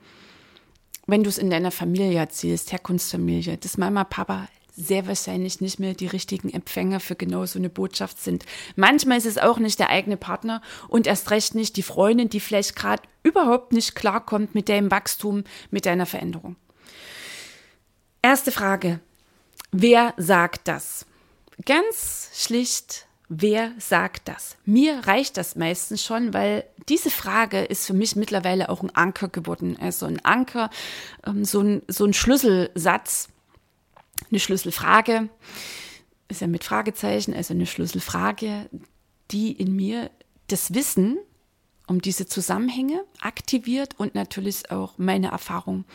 wenn 1.07 1.23
du 1.23 1.29
es 1.29 1.37
in 1.37 1.49
deiner 1.49 1.71
Familie 1.71 2.17
erzählst, 2.17 2.71
Herkunftsfamilie, 2.71 3.57
dass 3.57 3.77
Mama, 3.77 4.05
Papa 4.05 4.47
sehr 4.75 5.07
wahrscheinlich 5.07 5.61
nicht 5.61 5.79
mehr 5.79 5.93
die 5.93 6.07
richtigen 6.07 6.49
Empfänger 6.49 6.99
für 6.99 7.15
genau 7.15 7.45
so 7.45 7.59
eine 7.59 7.69
Botschaft 7.69 8.21
sind. 8.21 8.45
Manchmal 8.75 9.17
ist 9.17 9.25
es 9.25 9.37
auch 9.37 9.57
nicht 9.57 9.79
der 9.79 9.89
eigene 9.89 10.17
Partner 10.17 10.61
und 10.87 11.07
erst 11.07 11.31
recht 11.31 11.55
nicht 11.55 11.77
die 11.77 11.83
Freundin, 11.83 12.29
die 12.29 12.39
vielleicht 12.39 12.75
gerade 12.75 13.03
überhaupt 13.23 13.71
nicht 13.71 13.95
klarkommt 13.95 14.53
mit 14.53 14.69
deinem 14.69 14.91
Wachstum, 14.91 15.43
mit 15.71 15.85
deiner 15.85 16.05
Veränderung. 16.05 16.55
Erste 18.21 18.51
Frage. 18.51 18.99
Wer 19.71 20.13
sagt 20.17 20.67
das? 20.67 21.05
Ganz 21.65 22.29
schlicht, 22.33 23.07
wer 23.29 23.71
sagt 23.77 24.27
das? 24.27 24.57
Mir 24.65 25.07
reicht 25.07 25.37
das 25.37 25.55
meistens 25.55 26.03
schon, 26.03 26.33
weil 26.33 26.65
diese 26.89 27.09
Frage 27.09 27.63
ist 27.63 27.85
für 27.85 27.93
mich 27.93 28.15
mittlerweile 28.15 28.69
auch 28.69 28.83
ein 28.83 28.95
Anker 28.95 29.29
geworden. 29.29 29.77
Also 29.79 30.05
ein 30.05 30.23
Anker, 30.23 30.69
ähm, 31.25 31.45
so 31.45 31.61
ein, 31.61 31.81
so 31.87 32.05
ein 32.05 32.13
Schlüsselsatz, 32.13 33.29
eine 34.29 34.39
Schlüsselfrage, 34.39 35.29
ist 36.27 36.41
ja 36.41 36.47
mit 36.47 36.63
Fragezeichen, 36.63 37.33
also 37.33 37.53
eine 37.53 37.65
Schlüsselfrage, 37.65 38.69
die 39.31 39.51
in 39.51 39.75
mir 39.75 40.09
das 40.47 40.73
Wissen 40.73 41.17
um 41.87 42.01
diese 42.01 42.25
Zusammenhänge 42.25 43.03
aktiviert 43.21 43.93
und 43.99 44.15
natürlich 44.15 44.71
auch 44.71 44.97
meine 44.97 45.27
Erfahrung, 45.27 45.85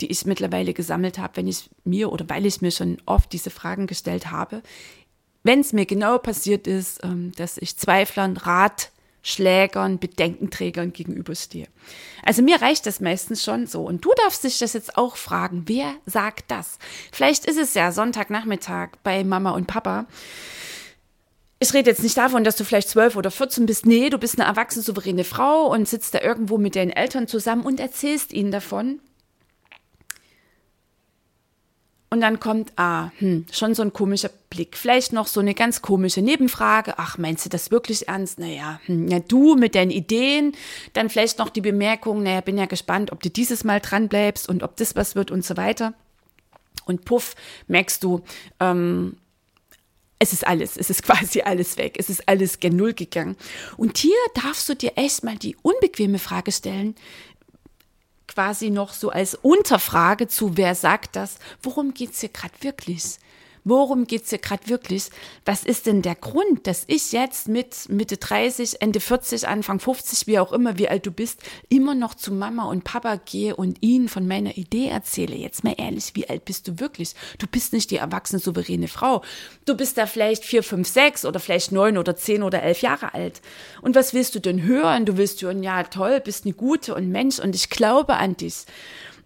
die 0.00 0.10
ich 0.10 0.24
mittlerweile 0.24 0.72
gesammelt 0.72 1.18
habe, 1.18 1.36
wenn 1.36 1.48
ich 1.48 1.68
mir 1.84 2.10
oder 2.10 2.28
weil 2.28 2.46
ich 2.46 2.62
mir 2.62 2.70
schon 2.70 2.96
oft 3.04 3.32
diese 3.32 3.50
Fragen 3.50 3.86
gestellt 3.86 4.30
habe. 4.30 4.62
Wenn 5.42 5.60
es 5.60 5.74
mir 5.74 5.84
genau 5.84 6.18
passiert 6.18 6.66
ist, 6.66 7.04
ähm, 7.04 7.32
dass 7.36 7.58
ich 7.58 7.76
Zweiflern, 7.76 8.38
Rat 8.38 8.90
Schlägern, 9.26 9.98
Bedenkenträgern 9.98 10.92
gegenüberstehe. 10.92 11.66
Also 12.22 12.42
mir 12.42 12.60
reicht 12.60 12.84
das 12.84 13.00
meistens 13.00 13.42
schon 13.42 13.66
so. 13.66 13.82
Und 13.82 14.04
du 14.04 14.12
darfst 14.22 14.44
dich 14.44 14.58
das 14.58 14.74
jetzt 14.74 14.98
auch 14.98 15.16
fragen. 15.16 15.64
Wer 15.66 15.94
sagt 16.04 16.50
das? 16.50 16.78
Vielleicht 17.10 17.46
ist 17.46 17.58
es 17.58 17.72
ja 17.72 17.90
Sonntagnachmittag 17.90 18.90
bei 19.02 19.24
Mama 19.24 19.52
und 19.52 19.66
Papa. 19.66 20.04
Ich 21.58 21.72
rede 21.72 21.88
jetzt 21.88 22.02
nicht 22.02 22.18
davon, 22.18 22.44
dass 22.44 22.56
du 22.56 22.64
vielleicht 22.64 22.90
zwölf 22.90 23.16
oder 23.16 23.30
14 23.30 23.64
bist. 23.64 23.86
Nee, 23.86 24.10
du 24.10 24.18
bist 24.18 24.38
eine 24.38 24.46
erwachsene, 24.46 24.84
souveräne 24.84 25.24
Frau 25.24 25.72
und 25.72 25.88
sitzt 25.88 26.12
da 26.14 26.20
irgendwo 26.20 26.58
mit 26.58 26.76
deinen 26.76 26.90
Eltern 26.90 27.26
zusammen 27.26 27.64
und 27.64 27.80
erzählst 27.80 28.34
ihnen 28.34 28.50
davon. 28.50 29.00
Und 32.14 32.20
dann 32.20 32.38
kommt, 32.38 32.72
ah, 32.76 33.10
hm, 33.18 33.44
schon 33.50 33.74
so 33.74 33.82
ein 33.82 33.92
komischer 33.92 34.30
Blick. 34.48 34.76
Vielleicht 34.76 35.12
noch 35.12 35.26
so 35.26 35.40
eine 35.40 35.52
ganz 35.52 35.82
komische 35.82 36.22
Nebenfrage. 36.22 36.94
Ach, 36.96 37.18
meinst 37.18 37.44
du 37.44 37.48
das 37.50 37.72
wirklich 37.72 38.06
ernst? 38.06 38.38
Naja, 38.38 38.80
hm, 38.84 39.08
ja, 39.08 39.18
du 39.18 39.56
mit 39.56 39.74
deinen 39.74 39.90
Ideen. 39.90 40.52
Dann 40.92 41.10
vielleicht 41.10 41.40
noch 41.40 41.48
die 41.48 41.60
Bemerkung, 41.60 42.22
naja, 42.22 42.40
bin 42.40 42.56
ja 42.56 42.66
gespannt, 42.66 43.10
ob 43.10 43.20
du 43.20 43.30
dieses 43.30 43.64
Mal 43.64 43.80
dran 43.80 44.08
bleibst 44.08 44.48
und 44.48 44.62
ob 44.62 44.76
das 44.76 44.94
was 44.94 45.16
wird 45.16 45.32
und 45.32 45.44
so 45.44 45.56
weiter. 45.56 45.92
Und 46.84 47.04
puff, 47.04 47.34
merkst 47.66 48.04
du, 48.04 48.22
ähm, 48.60 49.16
es 50.20 50.32
ist 50.32 50.46
alles, 50.46 50.76
es 50.76 50.90
ist 50.90 51.02
quasi 51.06 51.40
alles 51.40 51.78
weg, 51.78 51.96
es 51.98 52.10
ist 52.10 52.28
alles 52.28 52.60
gen 52.60 52.76
Null 52.76 52.94
gegangen. 52.94 53.34
Und 53.76 53.98
hier 53.98 54.14
darfst 54.40 54.68
du 54.68 54.76
dir 54.76 54.92
echt 54.94 55.24
mal 55.24 55.36
die 55.36 55.56
unbequeme 55.62 56.20
Frage 56.20 56.52
stellen, 56.52 56.94
quasi 58.34 58.70
noch 58.70 58.92
so 58.92 59.10
als 59.10 59.34
Unterfrage 59.34 60.26
zu, 60.26 60.56
wer 60.56 60.74
sagt 60.74 61.16
das, 61.16 61.38
worum 61.62 61.94
geht's 61.94 62.20
hier 62.20 62.30
gerade 62.30 62.54
wirklich? 62.60 63.18
Worum 63.64 64.06
geht's 64.06 64.28
hier 64.28 64.38
gerade 64.38 64.68
wirklich? 64.68 65.08
Was 65.46 65.64
ist 65.64 65.86
denn 65.86 66.02
der 66.02 66.14
Grund, 66.14 66.66
dass 66.66 66.84
ich 66.86 67.12
jetzt 67.12 67.48
mit 67.48 67.88
Mitte 67.88 68.18
30, 68.18 68.82
Ende 68.82 69.00
40, 69.00 69.48
Anfang 69.48 69.80
50, 69.80 70.26
wie 70.26 70.38
auch 70.38 70.52
immer, 70.52 70.78
wie 70.78 70.88
alt 70.88 71.06
du 71.06 71.10
bist, 71.10 71.40
immer 71.70 71.94
noch 71.94 72.14
zu 72.14 72.30
Mama 72.30 72.64
und 72.64 72.84
Papa 72.84 73.16
gehe 73.16 73.56
und 73.56 73.78
ihnen 73.80 74.10
von 74.10 74.28
meiner 74.28 74.58
Idee 74.58 74.88
erzähle? 74.88 75.34
Jetzt 75.34 75.64
mal 75.64 75.74
ehrlich, 75.78 76.12
wie 76.14 76.28
alt 76.28 76.44
bist 76.44 76.68
du 76.68 76.78
wirklich? 76.78 77.14
Du 77.38 77.46
bist 77.46 77.72
nicht 77.72 77.90
die 77.90 77.96
erwachsene, 77.96 78.38
souveräne 78.38 78.88
Frau. 78.88 79.22
Du 79.64 79.74
bist 79.74 79.96
da 79.96 80.06
vielleicht 80.06 80.44
vier, 80.44 80.62
fünf, 80.62 80.86
sechs 80.86 81.24
oder 81.24 81.40
vielleicht 81.40 81.72
neun 81.72 81.96
oder 81.96 82.16
zehn 82.16 82.42
oder 82.42 82.62
elf 82.62 82.82
Jahre 82.82 83.14
alt. 83.14 83.40
Und 83.80 83.96
was 83.96 84.12
willst 84.12 84.34
du 84.34 84.40
denn 84.40 84.62
hören? 84.62 85.06
Du 85.06 85.16
willst 85.16 85.40
hören, 85.40 85.62
ja, 85.62 85.82
toll, 85.84 86.20
bist 86.20 86.44
eine 86.44 86.52
gute 86.54 86.94
und 86.94 87.08
Mensch 87.08 87.38
und 87.38 87.54
ich 87.54 87.70
glaube 87.70 88.16
an 88.16 88.36
dich. 88.36 88.66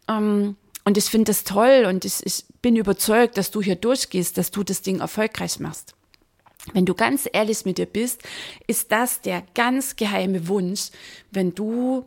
Ähm, 0.09 0.57
und 0.88 0.97
ich 0.97 1.04
finde 1.04 1.26
das 1.26 1.45
toll 1.45 1.85
und 1.87 2.07
ich, 2.07 2.25
ich 2.25 2.47
bin 2.62 2.75
überzeugt, 2.75 3.37
dass 3.37 3.50
du 3.50 3.61
hier 3.61 3.76
durchgehst, 3.76 4.38
dass 4.38 4.50
du 4.50 4.64
das 4.64 4.80
Ding 4.80 5.00
erfolgreich 5.00 5.61
machst. 5.61 5.95
Wenn 6.73 6.87
du 6.87 6.95
ganz 6.95 7.28
ehrlich 7.30 7.66
mit 7.66 7.76
dir 7.76 7.85
bist, 7.85 8.23
ist 8.66 8.90
das 8.90 9.21
der 9.21 9.42
ganz 9.54 9.97
geheime 9.97 10.49
Wunsch, 10.49 10.88
wenn 11.30 11.54
du 11.54 12.07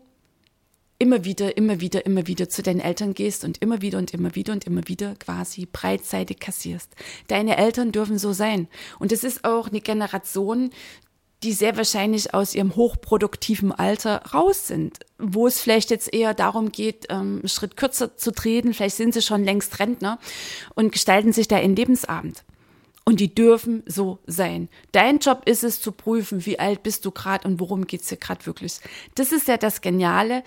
immer 0.98 1.24
wieder, 1.26 1.58
immer 1.58 1.80
wieder, 1.80 2.08
immer 2.08 2.26
wieder 2.26 2.50
zu 2.50 2.64
deinen 2.64 2.80
Eltern 2.80 3.14
gehst 3.14 3.44
und 3.44 3.60
immer 3.60 3.84
wieder 3.84 4.00
und 4.00 4.16
immer 4.16 4.34
wieder 4.34 4.52
und 4.52 4.66
immer 4.66 4.88
wieder 4.88 5.14
quasi 5.14 5.68
breitseitig 5.72 6.40
kassierst. 6.40 6.90
Deine 7.28 7.58
Eltern 7.58 7.92
dürfen 7.92 8.18
so 8.18 8.34
sein. 8.34 8.68
Und 8.98 9.12
es 9.12 9.24
ist 9.24 9.46
auch 9.46 9.68
eine 9.68 9.82
Generation, 9.82 10.72
die 11.44 11.54
sehr 11.54 11.76
wahrscheinlich 11.76 12.34
aus 12.34 12.54
ihrem 12.54 12.76
hochproduktiven 12.76 13.72
Alter 13.72 14.22
raus 14.34 14.68
sind, 14.68 15.00
wo 15.18 15.48
es 15.48 15.60
vielleicht 15.60 15.90
jetzt 15.90 16.14
eher 16.14 16.34
darum 16.34 16.72
geht, 16.72 17.08
ähm, 17.10 17.40
einen 17.40 17.50
Schritt 17.50 17.78
kürzer 17.78 18.16
zu 18.16 18.32
treten, 18.32 18.74
vielleicht 18.74 18.98
sind 18.98 19.14
sie 19.14 19.22
schon 19.22 19.44
längst 19.44 19.80
Rentner 19.80 20.20
und 20.76 20.92
gestalten 20.92 21.34
sich 21.34 21.48
da 21.48 21.58
einen 21.58 21.76
Lebensabend. 21.76 22.44
Und 23.04 23.20
die 23.20 23.34
dürfen 23.34 23.82
so 23.88 24.20
sein. 24.28 24.70
Dein 24.92 25.18
Job 25.18 25.42
ist 25.46 25.64
es 25.64 25.82
zu 25.82 25.92
prüfen, 25.92 26.46
wie 26.46 26.60
alt 26.60 26.84
bist 26.84 27.04
du 27.04 27.12
gerade 27.12 27.48
und 27.48 27.60
worum 27.60 27.88
geht's 27.88 28.08
dir 28.08 28.18
gerade 28.18 28.46
wirklich. 28.46 28.80
Das 29.16 29.32
ist 29.32 29.48
ja 29.48 29.58
das 29.58 29.82
Geniale, 29.82 30.44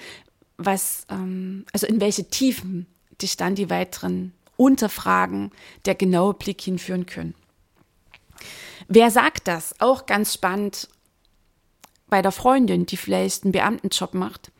was, 0.56 1.06
ähm, 1.10 1.66
also 1.72 1.88
in 1.88 2.00
welche 2.00 2.28
Tiefen 2.30 2.86
dich 3.20 3.36
dann 3.36 3.56
die 3.56 3.70
weiteren 3.70 4.32
Unterfragen 4.56 5.50
der 5.84 5.96
genaue 5.96 6.34
Blick 6.34 6.60
hinführen 6.60 7.06
können. 7.06 7.34
Wer 8.88 9.10
sagt 9.10 9.48
das? 9.48 9.74
Auch 9.80 10.06
ganz 10.06 10.34
spannend 10.34 10.88
bei 12.08 12.22
der 12.22 12.32
Freundin, 12.32 12.86
die 12.86 12.96
vielleicht 12.96 13.44
einen 13.44 13.52
Beamtenjob 13.52 14.14
macht 14.14 14.52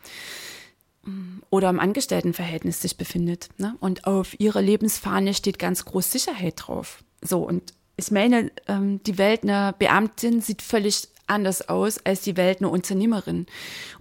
oder 1.49 1.69
im 1.69 1.79
Angestelltenverhältnis 1.79 2.81
sich 2.81 2.97
befindet. 2.97 3.49
Ne? 3.57 3.75
Und 3.79 4.07
auf 4.07 4.39
ihrer 4.39 4.61
Lebensfahne 4.61 5.33
steht 5.33 5.59
ganz 5.59 5.85
groß 5.85 6.11
Sicherheit 6.11 6.55
drauf. 6.57 7.03
So, 7.21 7.43
und 7.43 7.73
ich 7.97 8.11
meine, 8.11 8.51
ähm, 8.67 9.01
die 9.03 9.17
Welt 9.17 9.43
einer 9.43 9.73
Beamtin 9.73 10.41
sieht 10.41 10.61
völlig 10.61 11.07
anders 11.27 11.69
aus 11.69 11.99
als 12.05 12.21
die 12.21 12.37
Welt 12.37 12.59
einer 12.59 12.71
Unternehmerin. 12.71 13.47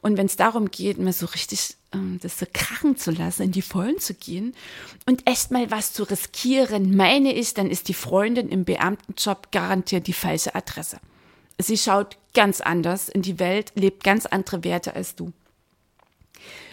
Und 0.00 0.16
wenn 0.16 0.26
es 0.26 0.36
darum 0.36 0.70
geht, 0.70 0.98
mal 0.98 1.12
so 1.12 1.26
richtig 1.26 1.76
ähm, 1.92 2.18
das 2.22 2.38
so 2.38 2.46
krachen 2.52 2.96
zu 2.96 3.10
lassen, 3.10 3.42
in 3.42 3.52
die 3.52 3.62
Vollen 3.62 3.98
zu 3.98 4.14
gehen 4.14 4.54
und 5.06 5.28
echt 5.28 5.50
mal 5.50 5.70
was 5.70 5.92
zu 5.92 6.02
riskieren, 6.04 6.96
meine 6.96 7.32
ich, 7.32 7.54
dann 7.54 7.70
ist 7.70 7.88
die 7.88 7.94
Freundin 7.94 8.48
im 8.48 8.64
Beamtenjob 8.64 9.52
garantiert 9.52 10.06
die 10.06 10.12
falsche 10.12 10.54
Adresse. 10.54 10.98
Sie 11.58 11.78
schaut 11.78 12.16
ganz 12.34 12.60
anders 12.60 13.08
in 13.08 13.22
die 13.22 13.38
Welt, 13.38 13.72
lebt 13.74 14.02
ganz 14.02 14.26
andere 14.26 14.64
Werte 14.64 14.94
als 14.94 15.14
du. 15.14 15.32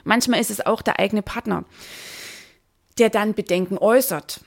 Manchmal 0.03 0.41
ist 0.41 0.49
es 0.49 0.65
auch 0.65 0.81
der 0.81 0.99
eigene 0.99 1.21
Partner, 1.21 1.65
der 2.97 3.09
dann 3.09 3.35
Bedenken 3.35 3.77
äußert. 3.77 4.41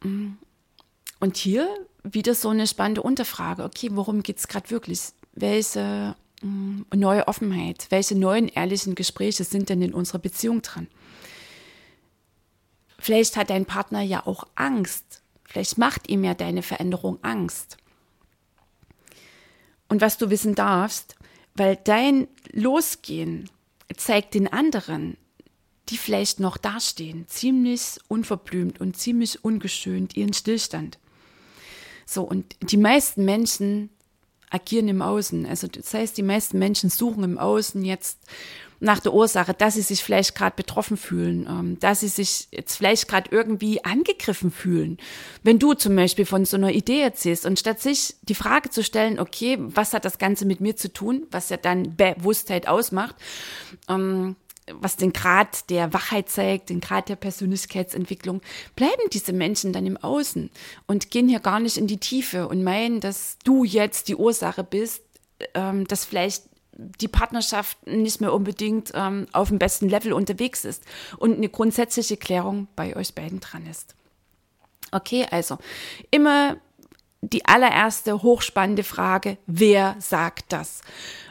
Und 0.00 1.36
hier 1.36 1.68
wieder 2.02 2.34
so 2.34 2.48
eine 2.48 2.66
spannende 2.66 3.02
Unterfrage. 3.02 3.64
Okay, 3.64 3.90
worum 3.92 4.22
geht 4.22 4.38
es 4.38 4.48
gerade 4.48 4.70
wirklich? 4.70 5.00
Welche 5.32 6.16
Mm, 6.42 6.82
neue 6.94 7.26
Offenheit? 7.26 7.86
Welche 7.90 8.16
neuen 8.16 8.48
ehrlichen 8.48 8.94
Gespräche 8.94 9.44
sind 9.44 9.68
denn 9.68 9.82
in 9.82 9.94
unserer 9.94 10.18
Beziehung 10.18 10.62
dran? 10.62 10.86
Vielleicht 12.98 13.36
hat 13.36 13.50
dein 13.50 13.66
Partner 13.66 14.02
ja 14.02 14.26
auch 14.26 14.44
Angst. 14.54 15.22
Vielleicht 15.44 15.78
macht 15.78 16.08
ihm 16.08 16.24
ja 16.24 16.34
deine 16.34 16.62
Veränderung 16.62 17.18
Angst. 17.22 17.76
Und 19.88 20.00
was 20.00 20.18
du 20.18 20.30
wissen 20.30 20.54
darfst, 20.54 21.16
weil 21.54 21.76
dein 21.76 22.28
Losgehen 22.52 23.48
zeigt 23.96 24.34
den 24.34 24.52
anderen, 24.52 25.16
die 25.88 25.96
vielleicht 25.96 26.38
noch 26.38 26.58
dastehen, 26.58 27.26
ziemlich 27.28 27.98
unverblümt 28.08 28.80
und 28.80 28.96
ziemlich 28.96 29.42
ungeschönt 29.42 30.16
ihren 30.16 30.34
Stillstand. 30.34 30.98
So, 32.04 32.22
und 32.22 32.56
die 32.60 32.76
meisten 32.76 33.24
Menschen 33.24 33.88
agieren 34.50 34.88
im 34.88 35.02
Außen. 35.02 35.46
Also 35.46 35.66
das 35.66 35.92
heißt, 35.92 36.16
die 36.16 36.22
meisten 36.22 36.58
Menschen 36.58 36.90
suchen 36.90 37.24
im 37.24 37.38
Außen 37.38 37.84
jetzt 37.84 38.18
nach 38.80 39.00
der 39.00 39.12
Ursache, 39.12 39.54
dass 39.54 39.74
sie 39.74 39.82
sich 39.82 40.04
vielleicht 40.04 40.34
gerade 40.34 40.54
betroffen 40.54 40.96
fühlen, 40.96 41.46
ähm, 41.48 41.78
dass 41.80 42.00
sie 42.00 42.08
sich 42.08 42.48
jetzt 42.52 42.76
vielleicht 42.76 43.08
gerade 43.08 43.30
irgendwie 43.32 43.84
angegriffen 43.84 44.50
fühlen. 44.50 44.98
Wenn 45.42 45.58
du 45.58 45.74
zum 45.74 45.96
Beispiel 45.96 46.26
von 46.26 46.44
so 46.44 46.56
einer 46.56 46.70
Idee 46.70 47.00
erzählst 47.00 47.44
und 47.44 47.58
statt 47.58 47.80
sich 47.80 48.14
die 48.22 48.36
Frage 48.36 48.70
zu 48.70 48.84
stellen, 48.84 49.18
okay, 49.18 49.56
was 49.58 49.94
hat 49.94 50.04
das 50.04 50.18
Ganze 50.18 50.44
mit 50.46 50.60
mir 50.60 50.76
zu 50.76 50.92
tun, 50.92 51.26
was 51.30 51.48
ja 51.48 51.56
dann 51.56 51.96
Bewusstheit 51.96 52.68
ausmacht, 52.68 53.16
ähm, 53.88 54.36
was 54.74 54.96
den 54.96 55.12
Grad 55.12 55.70
der 55.70 55.92
Wachheit 55.92 56.28
zeigt, 56.28 56.70
den 56.70 56.80
Grad 56.80 57.08
der 57.08 57.16
Persönlichkeitsentwicklung, 57.16 58.40
bleiben 58.76 59.02
diese 59.12 59.32
Menschen 59.32 59.72
dann 59.72 59.86
im 59.86 59.96
Außen 59.96 60.50
und 60.86 61.10
gehen 61.10 61.28
hier 61.28 61.40
gar 61.40 61.60
nicht 61.60 61.76
in 61.76 61.86
die 61.86 61.98
Tiefe 61.98 62.48
und 62.48 62.62
meinen, 62.62 63.00
dass 63.00 63.38
du 63.44 63.64
jetzt 63.64 64.08
die 64.08 64.16
Ursache 64.16 64.64
bist, 64.64 65.02
ähm, 65.54 65.86
dass 65.86 66.04
vielleicht 66.04 66.44
die 66.78 67.08
Partnerschaft 67.08 67.86
nicht 67.86 68.20
mehr 68.20 68.32
unbedingt 68.32 68.92
ähm, 68.94 69.26
auf 69.32 69.48
dem 69.48 69.58
besten 69.58 69.88
Level 69.88 70.12
unterwegs 70.12 70.64
ist 70.64 70.84
und 71.16 71.36
eine 71.36 71.48
grundsätzliche 71.48 72.16
Klärung 72.16 72.68
bei 72.76 72.94
euch 72.96 73.14
beiden 73.14 73.40
dran 73.40 73.66
ist. 73.66 73.94
Okay, 74.92 75.26
also 75.30 75.58
immer 76.10 76.56
die 77.20 77.44
allererste 77.46 78.22
hochspannende 78.22 78.84
Frage, 78.84 79.38
wer 79.46 79.96
sagt 79.98 80.52
das? 80.52 80.82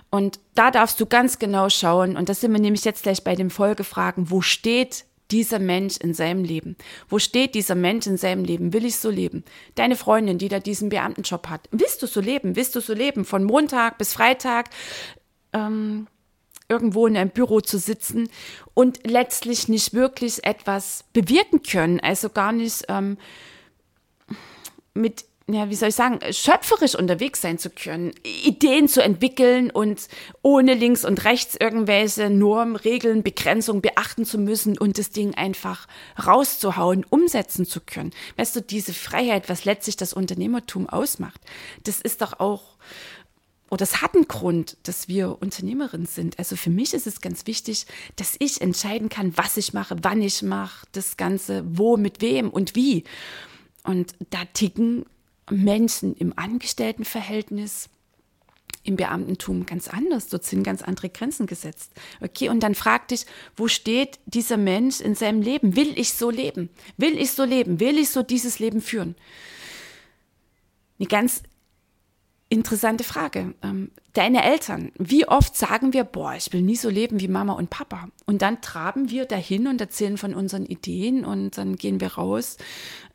Und 0.09 0.39
da 0.55 0.71
darfst 0.71 0.99
du 0.99 1.05
ganz 1.05 1.39
genau 1.39 1.69
schauen, 1.69 2.15
und 2.15 2.29
das 2.29 2.41
sind 2.41 2.53
wir 2.53 2.59
nämlich 2.59 2.85
jetzt 2.85 3.03
gleich 3.03 3.23
bei 3.23 3.35
den 3.35 3.49
Folgefragen, 3.49 4.29
wo 4.29 4.41
steht 4.41 5.05
dieser 5.31 5.59
Mensch 5.59 5.97
in 5.97 6.13
seinem 6.13 6.43
Leben? 6.43 6.77
Wo 7.09 7.19
steht 7.19 7.55
dieser 7.55 7.75
Mensch 7.75 8.07
in 8.07 8.17
seinem 8.17 8.45
Leben? 8.45 8.71
Will 8.73 8.85
ich 8.85 8.97
so 8.97 9.09
leben? 9.09 9.43
Deine 9.75 9.95
Freundin, 9.95 10.37
die 10.37 10.47
da 10.47 10.59
diesen 10.59 10.89
Beamtenjob 10.89 11.49
hat, 11.49 11.67
willst 11.71 12.01
du 12.01 12.07
so 12.07 12.21
leben? 12.21 12.55
Willst 12.55 12.75
du 12.75 12.79
so 12.79 12.93
leben? 12.93 13.25
Von 13.25 13.43
Montag 13.43 13.97
bis 13.97 14.13
Freitag 14.13 14.69
ähm, 15.51 16.07
irgendwo 16.69 17.07
in 17.07 17.17
einem 17.17 17.29
Büro 17.29 17.61
zu 17.61 17.77
sitzen 17.77 18.29
und 18.73 19.05
letztlich 19.05 19.67
nicht 19.67 19.93
wirklich 19.93 20.43
etwas 20.45 21.05
bewirken 21.13 21.63
können, 21.63 21.99
also 21.99 22.29
gar 22.29 22.51
nicht 22.51 22.85
ähm, 22.89 23.17
mit 24.93 25.25
ja, 25.49 25.69
wie 25.69 25.75
soll 25.75 25.89
ich 25.89 25.95
sagen, 25.95 26.19
schöpferisch 26.31 26.95
unterwegs 26.95 27.41
sein 27.41 27.57
zu 27.57 27.69
können, 27.69 28.11
Ideen 28.43 28.89
zu 28.89 29.01
entwickeln 29.01 29.71
und 29.71 30.09
ohne 30.41 30.73
links 30.73 31.05
und 31.05 31.23
rechts 31.23 31.55
irgendwelche 31.57 32.29
Normen, 32.29 32.75
Regeln, 32.75 33.23
Begrenzungen 33.23 33.81
beachten 33.81 34.25
zu 34.25 34.39
müssen 34.39 34.77
und 34.77 34.97
das 34.97 35.11
Ding 35.11 35.35
einfach 35.35 35.87
rauszuhauen, 36.25 37.05
umsetzen 37.09 37.65
zu 37.65 37.79
können. 37.79 38.11
Weißt 38.35 38.57
du, 38.57 38.61
diese 38.61 38.93
Freiheit, 38.93 39.47
was 39.47 39.63
letztlich 39.63 39.95
das 39.95 40.11
Unternehmertum 40.11 40.89
ausmacht, 40.89 41.39
das 41.85 42.01
ist 42.01 42.21
doch 42.21 42.41
auch, 42.41 42.75
oder 43.69 43.79
das 43.79 44.01
hat 44.01 44.15
einen 44.15 44.27
Grund, 44.27 44.75
dass 44.83 45.07
wir 45.07 45.41
Unternehmerin 45.41 46.05
sind. 46.05 46.39
Also 46.39 46.57
für 46.57 46.69
mich 46.69 46.93
ist 46.93 47.07
es 47.07 47.21
ganz 47.21 47.47
wichtig, 47.47 47.85
dass 48.17 48.35
ich 48.39 48.59
entscheiden 48.59 49.07
kann, 49.07 49.37
was 49.37 49.55
ich 49.55 49.71
mache, 49.71 49.95
wann 50.01 50.21
ich 50.21 50.41
mache, 50.41 50.85
das 50.91 51.15
Ganze, 51.15 51.63
wo, 51.65 51.95
mit 51.95 52.19
wem 52.19 52.49
und 52.49 52.75
wie. 52.75 53.05
Und 53.83 54.13
da 54.29 54.39
ticken 54.53 55.05
Menschen 55.49 56.15
im 56.15 56.33
Angestelltenverhältnis, 56.37 57.89
im 58.83 58.95
Beamtentum 58.95 59.65
ganz 59.65 59.87
anders. 59.87 60.27
Dort 60.27 60.45
sind 60.45 60.63
ganz 60.63 60.81
andere 60.81 61.09
Grenzen 61.09 61.45
gesetzt. 61.45 61.91
Okay, 62.21 62.49
und 62.49 62.61
dann 62.61 62.73
frag 62.73 63.09
dich, 63.09 63.25
wo 63.55 63.67
steht 63.67 64.19
dieser 64.25 64.57
Mensch 64.57 65.01
in 65.01 65.13
seinem 65.13 65.41
Leben? 65.41 65.75
Will 65.75 65.97
ich 65.99 66.13
so 66.13 66.29
leben? 66.29 66.69
Will 66.95 67.17
ich 67.17 67.31
so 67.31 67.43
leben? 67.43 67.79
Will 67.79 67.97
ich 67.97 68.09
so 68.09 68.23
dieses 68.23 68.59
Leben 68.59 68.81
führen? 68.81 69.15
Eine 70.99 71.07
ganz 71.07 71.43
interessante 72.49 73.03
Frage. 73.03 73.53
Ähm, 73.61 73.91
deine 74.13 74.43
Eltern, 74.43 74.91
wie 74.97 75.27
oft 75.27 75.55
sagen 75.55 75.93
wir, 75.93 76.05
boah, 76.05 76.35
ich 76.35 76.53
will 76.53 76.61
nie 76.61 76.77
so 76.77 76.89
leben 76.89 77.19
wie 77.19 77.27
Mama 77.27 77.53
und 77.53 77.69
Papa? 77.69 78.09
Und 78.25 78.41
dann 78.41 78.61
traben 78.61 79.09
wir 79.09 79.25
dahin 79.25 79.67
und 79.67 79.81
erzählen 79.81 80.17
von 80.17 80.33
unseren 80.33 80.65
Ideen 80.65 81.25
und 81.25 81.57
dann 81.57 81.75
gehen 81.75 81.99
wir 81.99 82.13
raus. 82.13 82.57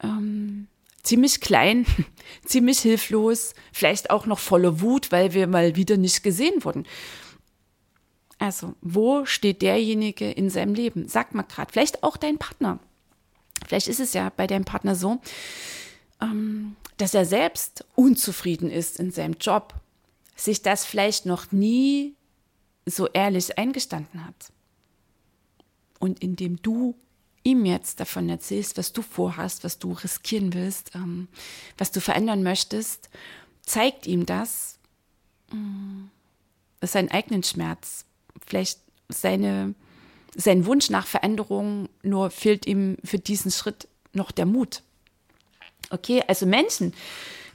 Ähm, 0.03 0.69
ziemlich 1.03 1.41
klein, 1.41 1.87
ziemlich 2.45 2.81
hilflos, 2.81 3.55
vielleicht 3.73 4.11
auch 4.11 4.27
noch 4.27 4.39
voller 4.39 4.81
Wut, 4.81 5.13
weil 5.13 5.35
wir 5.35 5.47
mal 5.47 5.77
wieder 5.77 5.97
nicht 5.97 6.23
gesehen 6.23 6.65
wurden. 6.65 6.87
Also, 8.39 8.75
wo 8.81 9.25
steht 9.25 9.63
derjenige 9.63 10.31
in 10.31 10.51
seinem 10.51 10.75
Leben? 10.75 11.07
Sag 11.09 11.35
mal 11.35 11.43
gerade, 11.43 11.71
vielleicht 11.73 12.03
auch 12.03 12.17
dein 12.17 12.39
Partner. 12.39 12.81
Vielleicht 13.67 13.87
ist 13.87 14.01
es 14.01 14.15
ja 14.15 14.33
bei 14.37 14.49
deinem 14.49 14.65
Partner 14.65 14.97
so, 14.97 15.21
ähm, 16.21 16.75
dass 16.97 17.15
er 17.15 17.25
selbst 17.25 17.85
unzufrieden 17.95 18.71
ist 18.71 18.99
in 18.99 19.13
seinem 19.13 19.35
Job, 19.41 19.75
sich 20.35 20.63
das 20.63 20.85
vielleicht 20.85 21.25
noch 21.25 21.53
nie 21.53 22.17
so 22.85 23.07
ehrlich 23.09 23.59
eingestanden 23.59 24.27
hat. 24.27 24.53
Und 26.01 26.21
indem 26.21 26.61
du 26.63 26.97
ihm 27.45 27.65
jetzt 27.65 28.01
davon 28.01 28.29
erzählst, 28.29 28.79
was 28.79 28.93
du 28.93 29.03
vorhast, 29.03 29.65
was 29.65 29.79
du 29.79 29.93
riskieren 29.93 30.55
willst, 30.55 30.95
ähm, 30.95 31.29
was 31.79 31.91
du 31.91 32.01
verändern 32.01 32.43
möchtest, 32.43 33.11
zeigt 33.65 34.07
ihm 34.07 34.27
das, 34.27 34.79
äh, 35.51 36.87
seinen 36.87 37.11
eigenen 37.11 37.43
Schmerz, 37.43 38.05
vielleicht 38.47 38.81
seine, 39.09 39.75
sein 40.35 40.67
Wunsch 40.67 40.91
nach 40.91 41.07
Veränderung, 41.07 41.89
nur 42.03 42.31
fehlt 42.31 42.67
ihm 42.67 42.97
für 43.05 43.19
diesen 43.19 43.51
Schritt 43.51 43.89
noch 44.13 44.31
der 44.31 44.47
Mut. 44.47 44.83
Okay, 45.91 46.23
also 46.27 46.47
Menschen, 46.47 46.95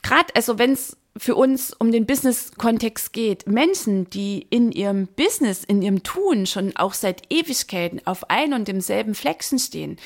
gerade 0.04 0.36
also 0.36 0.60
wenn 0.60 0.74
es 0.74 0.98
für 1.18 1.36
uns 1.36 1.74
um 1.74 1.92
den 1.92 2.06
Business-Kontext 2.06 3.14
geht. 3.14 3.48
Menschen, 3.48 4.10
die 4.10 4.46
in 4.50 4.72
ihrem 4.72 5.08
Business, 5.08 5.64
in 5.64 5.82
ihrem 5.82 6.04
Tun 6.04 6.46
schon 6.46 6.76
auch 6.76 6.94
seit 6.94 7.32
Ewigkeiten 7.32 8.02
auf 8.06 8.30
ein 8.30 8.54
und 8.54 8.68
demselben 8.68 9.16
Flexen 9.16 9.60
stehen. 9.60 9.98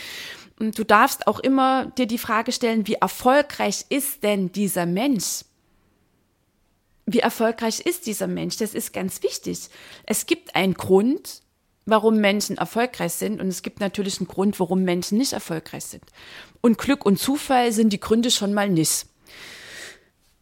Und 0.60 0.78
du 0.78 0.84
darfst 0.84 1.28
auch 1.28 1.40
immer 1.40 1.88
dir 1.98 2.06
die 2.06 2.18
Frage 2.18 2.52
stellen, 2.52 2.88
wie 2.88 2.96
erfolgreich 2.96 3.86
ist 3.90 4.24
denn 4.24 4.52
dieser 4.52 4.86
Mensch? 4.86 5.44
Wie 7.06 7.20
erfolgreich 7.20 7.80
ist 7.80 8.06
dieser 8.06 8.28
Mensch? 8.28 8.58
Das 8.58 8.74
ist 8.74 8.94
ganz 8.94 9.24
wichtig. 9.24 9.70
Es 10.06 10.28
gibt 10.28 10.56
einen 10.56 10.76
Grund, 10.76 11.42
warum 11.86 12.18
Menschen 12.18 12.58
erfolgreich 12.58 13.14
sind 13.14 13.42
und 13.42 13.48
es 13.48 13.64
gibt 13.64 13.80
natürlich 13.80 14.20
einen 14.20 14.28
Grund, 14.28 14.60
warum 14.60 14.84
Menschen 14.84 15.18
nicht 15.18 15.34
erfolgreich 15.34 15.86
sind. 15.86 16.04
Und 16.62 16.78
Glück 16.78 17.06
und 17.06 17.18
Zufall 17.18 17.72
sind 17.72 17.92
die 17.92 18.00
Gründe 18.00 18.30
schon 18.30 18.54
mal 18.54 18.70
nicht 18.70 19.08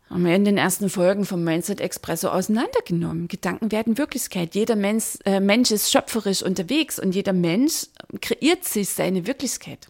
haben 0.09 0.25
wir 0.25 0.35
in 0.35 0.45
den 0.45 0.57
ersten 0.57 0.89
Folgen 0.89 1.25
vom 1.25 1.43
Mindset 1.43 1.81
Expresso 1.81 2.29
auseinandergenommen. 2.29 3.27
Gedanken 3.27 3.71
werden 3.71 3.97
Wirklichkeit. 3.97 4.55
Jeder 4.55 4.75
Mensch, 4.75 5.19
äh, 5.25 5.39
Mensch 5.39 5.71
ist 5.71 5.91
schöpferisch 5.91 6.41
unterwegs 6.41 6.99
und 6.99 7.13
jeder 7.13 7.33
Mensch 7.33 7.87
kreiert 8.21 8.65
sich 8.65 8.89
seine 8.89 9.27
Wirklichkeit. 9.27 9.87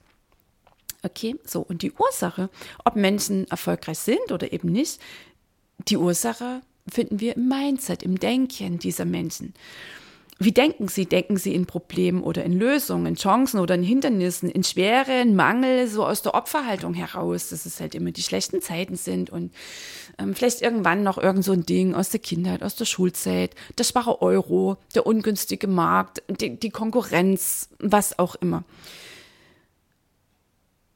Okay, 1.04 1.38
so. 1.46 1.62
Und 1.62 1.82
die 1.82 1.94
Ursache, 1.94 2.50
ob 2.84 2.98
Menschen 2.98 3.50
erfolgreich 3.50 4.00
sind 4.00 4.32
oder 4.32 4.52
eben 4.52 4.70
nicht, 4.70 5.00
die 5.88 5.96
Ursache 5.96 6.62
finden 6.92 7.22
wir 7.22 7.38
im 7.38 7.48
Mindset, 7.48 8.04
im 8.04 8.20
Denken 8.20 8.80
dieser 8.80 9.06
Menschen. 9.06 9.54
Wie 10.41 10.54
denken 10.54 10.88
Sie? 10.88 11.06
Denken 11.06 11.36
Sie 11.36 11.54
in 11.54 11.65
Problemen 11.65 12.23
oder 12.23 12.45
in 12.45 12.54
Lösungen, 12.54 13.06
in 13.08 13.15
Chancen 13.15 13.60
oder 13.60 13.75
in 13.75 13.84
Hindernissen, 13.84 14.49
in 14.49 14.63
Schwere, 14.63 15.25
Mangel, 15.25 15.89
so 15.89 16.06
aus 16.06 16.21
der 16.21 16.34
Opferhaltung 16.34 16.93
heraus, 16.93 17.49
dass 17.49 17.65
es 17.65 17.82
halt 17.82 17.93
immer 17.93 18.12
die 18.12 18.23
schlechten 18.23 18.62
Zeiten 18.62 18.95
sind 18.95 19.30
und 19.30 19.52
ähm, 20.17 20.34
vielleicht 20.34 20.62
irgendwann 20.62 21.04
noch 21.04 21.17
irgend 21.17 21.43
so 21.43 21.52
ein 21.52 21.65
Ding 21.65 21.93
aus 21.93 22.10
der 22.10 22.21
Kindheit, 22.21 22.63
aus 22.63 22.78
der 22.78 22.86
Schulzeit, 22.86 23.54
der 23.78 23.84
schwache 23.84 24.21
Euro, 24.21 24.78
der 24.95 25.06
ungünstige 25.06 25.67
Markt, 25.67 26.23
die, 26.30 26.58
die 26.58 26.69
Konkurrenz, 26.69 27.67
was 27.80 28.17
auch 28.17 28.36
immer. 28.36 28.63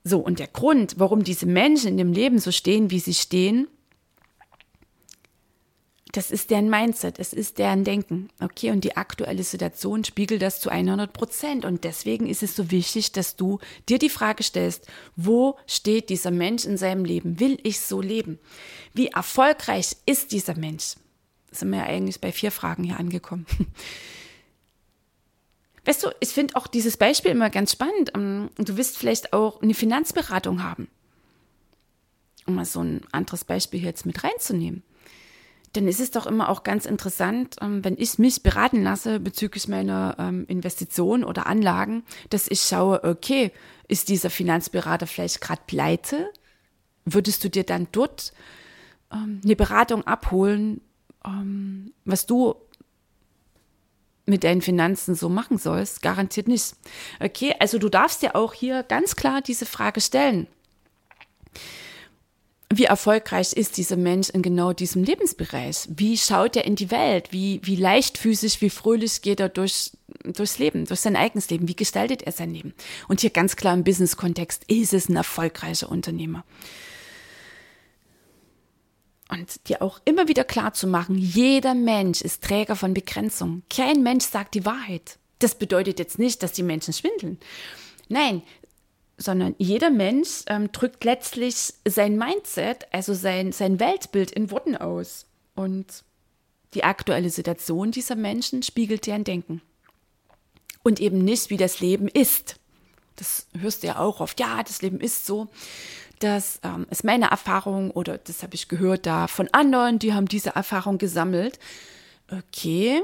So, 0.05 0.19
und 0.19 0.39
der 0.39 0.47
Grund, 0.47 0.95
warum 0.99 1.25
diese 1.25 1.47
Menschen 1.47 1.89
in 1.89 1.97
dem 1.97 2.13
Leben 2.13 2.39
so 2.39 2.51
stehen, 2.51 2.91
wie 2.91 2.99
sie 2.99 3.13
stehen, 3.13 3.67
das 6.13 6.29
ist 6.29 6.51
deren 6.51 6.69
Mindset, 6.69 7.17
es 7.17 7.33
ist 7.33 7.57
deren 7.57 7.83
Denken. 7.83 8.29
Okay, 8.39 8.69
und 8.69 8.83
die 8.83 8.95
aktuelle 8.95 9.43
Situation 9.43 10.03
spiegelt 10.03 10.43
das 10.43 10.59
zu 10.59 10.69
100 10.69 11.11
Prozent. 11.11 11.65
Und 11.65 11.83
deswegen 11.83 12.27
ist 12.27 12.43
es 12.43 12.55
so 12.55 12.69
wichtig, 12.69 13.13
dass 13.13 13.35
du 13.35 13.57
dir 13.89 13.97
die 13.97 14.11
Frage 14.11 14.43
stellst, 14.43 14.87
wo 15.15 15.57
steht 15.65 16.09
dieser 16.09 16.29
Mensch 16.29 16.65
in 16.65 16.77
seinem 16.77 17.03
Leben? 17.03 17.39
Will 17.39 17.57
ich 17.63 17.79
so 17.79 17.99
leben? 17.99 18.37
Wie 18.93 19.07
erfolgreich 19.07 19.97
ist 20.05 20.31
dieser 20.31 20.55
Mensch? 20.55 20.93
Da 21.49 21.57
sind 21.57 21.71
wir 21.71 21.79
ja 21.79 21.85
eigentlich 21.85 22.21
bei 22.21 22.31
vier 22.31 22.51
Fragen 22.51 22.83
hier 22.83 22.99
angekommen. 22.99 23.47
Weißt 25.85 26.03
du, 26.03 26.11
ich 26.19 26.29
finde 26.29 26.55
auch 26.55 26.67
dieses 26.67 26.95
Beispiel 26.95 27.31
immer 27.31 27.49
ganz 27.49 27.71
spannend. 27.71 28.11
Ähm, 28.13 28.51
du 28.57 28.77
wirst 28.77 28.99
vielleicht 28.99 29.33
auch 29.33 29.63
eine 29.63 29.73
Finanzberatung 29.73 30.61
haben. 30.61 30.89
Um 32.45 32.53
mal 32.53 32.65
so 32.65 32.81
ein 32.81 33.01
anderes 33.11 33.45
Beispiel 33.45 33.83
jetzt 33.83 34.05
mit 34.05 34.23
reinzunehmen 34.23 34.83
dann 35.73 35.87
ist 35.87 35.99
es 35.99 36.11
doch 36.11 36.27
immer 36.27 36.49
auch 36.49 36.63
ganz 36.63 36.85
interessant, 36.85 37.57
ähm, 37.61 37.83
wenn 37.83 37.97
ich 37.97 38.19
mich 38.19 38.43
beraten 38.43 38.83
lasse 38.83 39.19
bezüglich 39.19 39.67
meiner 39.67 40.15
ähm, 40.19 40.45
Investition 40.47 41.23
oder 41.23 41.47
Anlagen, 41.47 42.03
dass 42.29 42.47
ich 42.47 42.61
schaue, 42.61 43.03
okay, 43.03 43.51
ist 43.87 44.09
dieser 44.09 44.29
Finanzberater 44.29 45.07
vielleicht 45.07 45.41
gerade 45.41 45.61
pleite? 45.67 46.31
Würdest 47.05 47.43
du 47.43 47.49
dir 47.49 47.63
dann 47.63 47.87
dort 47.91 48.33
ähm, 49.11 49.41
eine 49.43 49.55
Beratung 49.55 50.05
abholen, 50.07 50.81
was 52.03 52.25
du 52.25 52.55
mit 54.25 54.43
deinen 54.43 54.61
Finanzen 54.61 55.15
so 55.15 55.29
machen 55.29 55.57
sollst? 55.57 56.01
Garantiert 56.01 56.49
nicht. 56.49 56.75
Okay, 57.21 57.55
also 57.61 57.77
du 57.77 57.87
darfst 57.87 58.21
dir 58.21 58.35
auch 58.35 58.53
hier 58.53 58.83
ganz 58.83 59.15
klar 59.15 59.39
diese 59.39 59.65
Frage 59.65 60.01
stellen 60.01 60.47
wie 62.77 62.85
erfolgreich 62.85 63.53
ist 63.53 63.77
dieser 63.77 63.97
Mensch 63.97 64.29
in 64.29 64.41
genau 64.41 64.73
diesem 64.73 65.03
Lebensbereich? 65.03 65.87
Wie 65.89 66.17
schaut 66.17 66.55
er 66.55 66.65
in 66.65 66.75
die 66.75 66.91
Welt? 66.91 67.31
Wie, 67.31 67.59
wie 67.63 67.75
leichtfüßig, 67.75 68.61
wie 68.61 68.69
fröhlich 68.69 69.21
geht 69.21 69.39
er 69.39 69.49
durch, 69.49 69.91
durchs 70.23 70.59
Leben, 70.59 70.85
durch 70.85 70.99
sein 70.99 71.15
eigenes 71.15 71.49
Leben? 71.49 71.67
Wie 71.67 71.75
gestaltet 71.75 72.23
er 72.23 72.31
sein 72.31 72.53
Leben? 72.53 72.73
Und 73.07 73.21
hier 73.21 73.31
ganz 73.31 73.55
klar 73.55 73.73
im 73.73 73.83
Business-Kontext 73.83 74.63
ist 74.67 74.93
es 74.93 75.09
ein 75.09 75.15
erfolgreicher 75.15 75.89
Unternehmer. 75.89 76.43
und 79.33 79.67
dir 79.67 79.81
auch 79.81 79.99
immer 80.05 80.27
wieder 80.27 80.43
klar 80.43 80.73
zu 80.73 80.87
machen, 80.87 81.17
jeder 81.17 81.73
Mensch 81.73 82.21
ist 82.21 82.43
Träger 82.43 82.75
von 82.75 82.93
Begrenzung. 82.93 83.63
Kein 83.69 84.03
Mensch 84.03 84.25
sagt 84.25 84.53
die 84.53 84.65
Wahrheit. 84.65 85.17
Das 85.39 85.55
bedeutet 85.55 85.99
jetzt 85.99 86.19
nicht, 86.19 86.43
dass 86.43 86.53
die 86.53 86.63
Menschen 86.63 86.93
schwindeln. 86.93 87.39
Nein, 88.09 88.43
sondern 89.17 89.55
jeder 89.57 89.89
Mensch 89.89 90.43
ähm, 90.47 90.71
drückt 90.71 91.03
letztlich 91.03 91.73
sein 91.87 92.17
Mindset, 92.17 92.87
also 92.91 93.13
sein, 93.13 93.51
sein 93.51 93.79
Weltbild 93.79 94.31
in 94.31 94.51
Worten 94.51 94.75
aus. 94.75 95.25
Und 95.55 96.03
die 96.73 96.83
aktuelle 96.83 97.29
Situation 97.29 97.91
dieser 97.91 98.15
Menschen 98.15 98.63
spiegelt 98.63 99.05
deren 99.05 99.23
Denken. 99.23 99.61
Und 100.83 100.99
eben 100.99 101.19
nicht, 101.19 101.49
wie 101.49 101.57
das 101.57 101.79
Leben 101.79 102.07
ist. 102.07 102.59
Das 103.15 103.47
hörst 103.57 103.83
du 103.83 103.87
ja 103.87 103.99
auch 103.99 104.19
oft. 104.19 104.39
Ja, 104.39 104.63
das 104.63 104.81
Leben 104.81 104.99
ist 104.99 105.25
so, 105.25 105.47
das 106.19 106.59
ähm, 106.63 106.87
ist 106.89 107.03
meine 107.03 107.27
Erfahrung 107.27 107.91
oder 107.91 108.17
das 108.17 108.43
habe 108.43 108.55
ich 108.55 108.67
gehört 108.67 109.05
da 109.05 109.27
von 109.27 109.49
anderen, 109.51 109.99
die 109.99 110.13
haben 110.13 110.27
diese 110.27 110.51
Erfahrung 110.51 110.97
gesammelt. 110.97 111.59
Okay. 112.31 113.01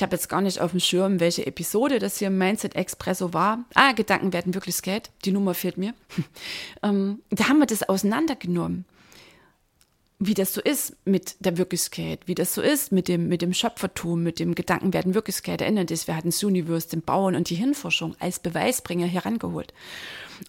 Ich 0.00 0.02
habe 0.02 0.16
jetzt 0.16 0.30
gar 0.30 0.40
nicht 0.40 0.62
auf 0.62 0.70
dem 0.70 0.80
Schirm, 0.80 1.20
welche 1.20 1.46
Episode 1.46 1.98
das 1.98 2.16
hier 2.16 2.28
im 2.28 2.38
Mindset 2.38 2.74
Expresso 2.74 3.34
war. 3.34 3.66
Ah, 3.74 3.92
Gedanken 3.92 4.32
werden 4.32 4.54
wirklich 4.54 4.76
Skate. 4.76 5.10
Die 5.26 5.30
Nummer 5.30 5.52
fehlt 5.52 5.76
mir. 5.76 5.92
ähm, 6.82 7.20
da 7.28 7.50
haben 7.50 7.58
wir 7.58 7.66
das 7.66 7.86
auseinandergenommen 7.86 8.86
wie 10.22 10.34
das 10.34 10.52
so 10.54 10.60
ist 10.60 10.96
mit 11.06 11.36
der 11.40 11.56
Wirklichkeit, 11.56 12.20
wie 12.26 12.34
das 12.34 12.54
so 12.54 12.60
ist 12.60 12.92
mit 12.92 13.08
dem, 13.08 13.28
mit 13.28 13.40
dem 13.40 13.54
Schöpfertum, 13.54 14.22
mit 14.22 14.38
dem 14.38 14.54
Gedanken 14.54 14.92
werden 14.92 15.14
Wirklichkeit. 15.14 15.62
Erinnert 15.62 15.88
dich, 15.88 16.06
wir 16.06 16.16
hatten 16.16 16.28
das 16.28 16.44
Universe, 16.44 16.88
den 16.88 17.00
Bauen 17.00 17.34
und 17.34 17.48
die 17.48 17.54
Hirnforschung 17.54 18.16
als 18.20 18.38
Beweisbringer 18.38 19.06
herangeholt. 19.06 19.72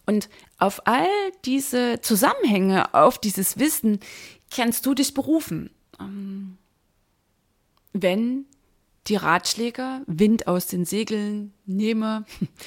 Und 0.06 0.30
auf 0.58 0.88
all 0.88 1.08
diese 1.46 2.00
Zusammenhänge, 2.02 2.94
auf 2.94 3.18
dieses 3.18 3.60
Wissen 3.60 4.00
kannst 4.54 4.86
du 4.86 4.94
dich 4.94 5.14
berufen. 5.14 5.70
Ähm, 6.02 6.58
wenn 7.94 8.46
die 9.08 9.16
Ratschläger 9.16 10.02
Wind 10.08 10.48
aus 10.48 10.68
den 10.68 10.86
Segeln 10.86 11.54
nehme, 11.66 12.26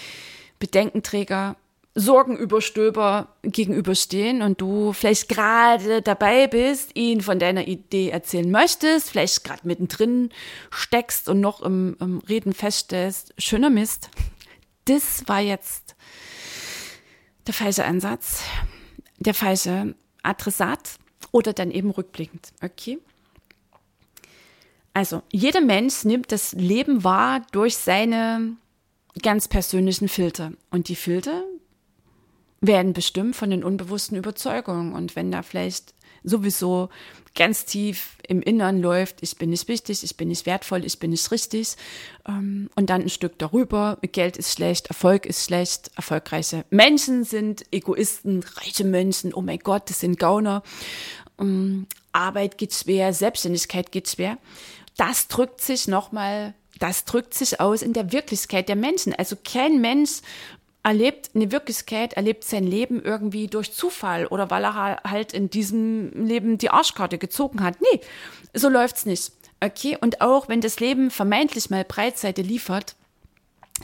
Bedenkenträger 0.58 1.56
Sorgenüberstöber 1.96 3.36
gegenüberstehen 3.42 4.42
und 4.42 4.60
du 4.60 4.92
vielleicht 4.92 5.28
gerade 5.28 6.02
dabei 6.02 6.48
bist, 6.48 6.96
ihn 6.96 7.20
von 7.20 7.38
deiner 7.38 7.68
Idee 7.68 8.10
erzählen 8.10 8.50
möchtest, 8.50 9.10
vielleicht 9.10 9.44
gerade 9.44 9.60
mittendrin 9.64 10.30
steckst 10.70 11.28
und 11.28 11.40
noch 11.40 11.62
im, 11.62 11.96
im 12.00 12.18
Reden 12.18 12.52
feststellst, 12.52 13.32
schöner 13.38 13.70
Mist. 13.70 14.10
Das 14.86 15.28
war 15.28 15.40
jetzt 15.40 15.94
der 17.46 17.54
falsche 17.54 17.84
Ansatz, 17.84 18.42
der 19.18 19.34
falsche 19.34 19.94
Adressat 20.24 20.98
oder 21.30 21.52
dann 21.52 21.70
eben 21.70 21.90
rückblickend. 21.90 22.52
Okay? 22.60 22.98
Also, 24.94 25.22
jeder 25.30 25.60
Mensch 25.60 26.04
nimmt 26.04 26.32
das 26.32 26.52
Leben 26.52 27.04
wahr 27.04 27.44
durch 27.52 27.76
seine 27.76 28.56
ganz 29.22 29.48
persönlichen 29.48 30.08
Filter. 30.08 30.52
Und 30.70 30.88
die 30.88 30.96
Filter, 30.96 31.44
werden 32.66 32.92
bestimmt 32.92 33.36
von 33.36 33.50
den 33.50 33.64
unbewussten 33.64 34.16
Überzeugungen. 34.16 34.92
Und 34.92 35.16
wenn 35.16 35.30
da 35.30 35.42
vielleicht 35.42 35.94
sowieso 36.22 36.88
ganz 37.34 37.64
tief 37.66 38.16
im 38.26 38.40
Innern 38.40 38.80
läuft, 38.80 39.22
ich 39.22 39.36
bin 39.36 39.50
nicht 39.50 39.68
wichtig, 39.68 40.02
ich 40.04 40.16
bin 40.16 40.28
nicht 40.28 40.46
wertvoll, 40.46 40.84
ich 40.84 40.98
bin 40.98 41.10
nicht 41.10 41.30
richtig. 41.30 41.76
Ähm, 42.26 42.70
und 42.76 42.90
dann 42.90 43.02
ein 43.02 43.10
Stück 43.10 43.38
darüber, 43.38 43.98
Geld 44.00 44.36
ist 44.36 44.52
schlecht, 44.52 44.86
Erfolg 44.86 45.26
ist 45.26 45.44
schlecht, 45.44 45.90
erfolgreiche 45.96 46.64
Menschen 46.70 47.24
sind 47.24 47.64
Egoisten, 47.72 48.44
reiche 48.56 48.84
Menschen, 48.84 49.34
oh 49.34 49.42
mein 49.42 49.58
Gott, 49.58 49.90
das 49.90 50.00
sind 50.00 50.18
Gauner. 50.18 50.62
Ähm, 51.38 51.86
Arbeit 52.12 52.56
geht 52.56 52.72
schwer, 52.72 53.12
Selbstständigkeit 53.12 53.90
geht 53.90 54.08
schwer. 54.08 54.38
Das 54.96 55.28
drückt 55.28 55.60
sich 55.60 55.88
nochmal 55.88 56.54
das 56.78 57.04
drückt 57.04 57.34
sich 57.34 57.60
aus 57.60 57.82
in 57.82 57.92
der 57.92 58.12
Wirklichkeit 58.12 58.68
der 58.68 58.76
Menschen. 58.76 59.14
Also 59.14 59.36
kein 59.42 59.80
Mensch 59.80 60.20
erlebt 60.82 61.30
eine 61.34 61.50
Wirklichkeit, 61.50 62.14
erlebt 62.14 62.44
sein 62.44 62.66
Leben 62.66 63.02
irgendwie 63.02 63.46
durch 63.46 63.72
Zufall 63.72 64.26
oder 64.26 64.50
weil 64.50 64.64
er 64.64 65.00
halt 65.04 65.32
in 65.32 65.48
diesem 65.48 66.26
Leben 66.26 66.58
die 66.58 66.70
Arschkarte 66.70 67.18
gezogen 67.18 67.62
hat. 67.62 67.76
Nee, 67.80 68.00
so 68.52 68.68
läuft's 68.68 69.06
nicht. 69.06 69.32
Okay, 69.60 69.96
und 69.98 70.20
auch 70.20 70.48
wenn 70.48 70.60
das 70.60 70.80
Leben 70.80 71.10
vermeintlich 71.10 71.70
mal 71.70 71.84
Breitseite 71.84 72.42
liefert, 72.42 72.96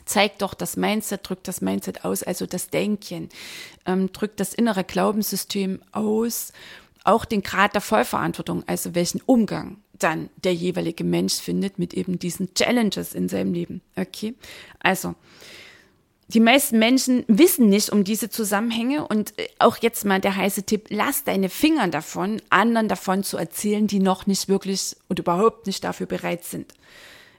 zeigt 0.05 0.43
doch 0.43 0.53
das 0.53 0.77
Mindset, 0.77 1.21
drückt 1.27 1.49
das 1.49 1.63
Mindset 1.63 2.05
aus, 2.05 2.23
also 2.23 2.45
das 2.45 2.69
Denken, 2.69 3.31
ähm, 3.87 4.13
drückt 4.13 4.41
das 4.41 4.53
innere 4.53 4.85
Glaubenssystem 4.85 5.81
aus, 5.93 6.53
auch 7.05 7.25
den 7.25 7.43
Grad 7.43 7.75
der 7.75 7.81
Vollverantwortung, 7.81 8.63
also 8.67 8.95
welchen 8.95 9.23
Umgang 9.23 9.79
dann 10.03 10.31
der 10.43 10.55
jeweilige 10.55 11.05
Mensch 11.05 11.35
findet 11.35 11.79
mit 11.79 11.95
eben 11.95 12.19
diesen 12.19 12.55
Challenges 12.55 13.15
in 13.15 13.29
seinem 13.29 13.53
Leben. 13.53 13.81
Okay, 13.97 14.35
also 14.81 15.15
die 16.33 16.41
meisten 16.41 16.79
Menschen 16.79 17.25
wissen 17.27 17.69
nicht 17.69 17.91
um 17.91 18.05
diese 18.05 18.31
Zusammenhänge 18.31 19.07
und 19.07 19.37
äh, 19.37 19.49
auch 19.59 19.79
jetzt 19.79 20.05
mal 20.05 20.21
der 20.21 20.37
heiße 20.37 20.63
Tipp, 20.63 20.87
lass 20.89 21.25
deine 21.25 21.49
Finger 21.49 21.89
davon, 21.89 22.41
anderen 22.51 22.87
davon 22.87 23.25
zu 23.25 23.37
erzählen, 23.37 23.89
die 23.89 23.99
noch 23.99 24.27
nicht 24.27 24.49
wirklich 24.49 24.97
und 25.09 25.19
überhaupt 25.19 25.67
nicht 25.67 25.83
dafür 25.83 26.07
bereit 26.07 26.45
sind. 26.45 26.75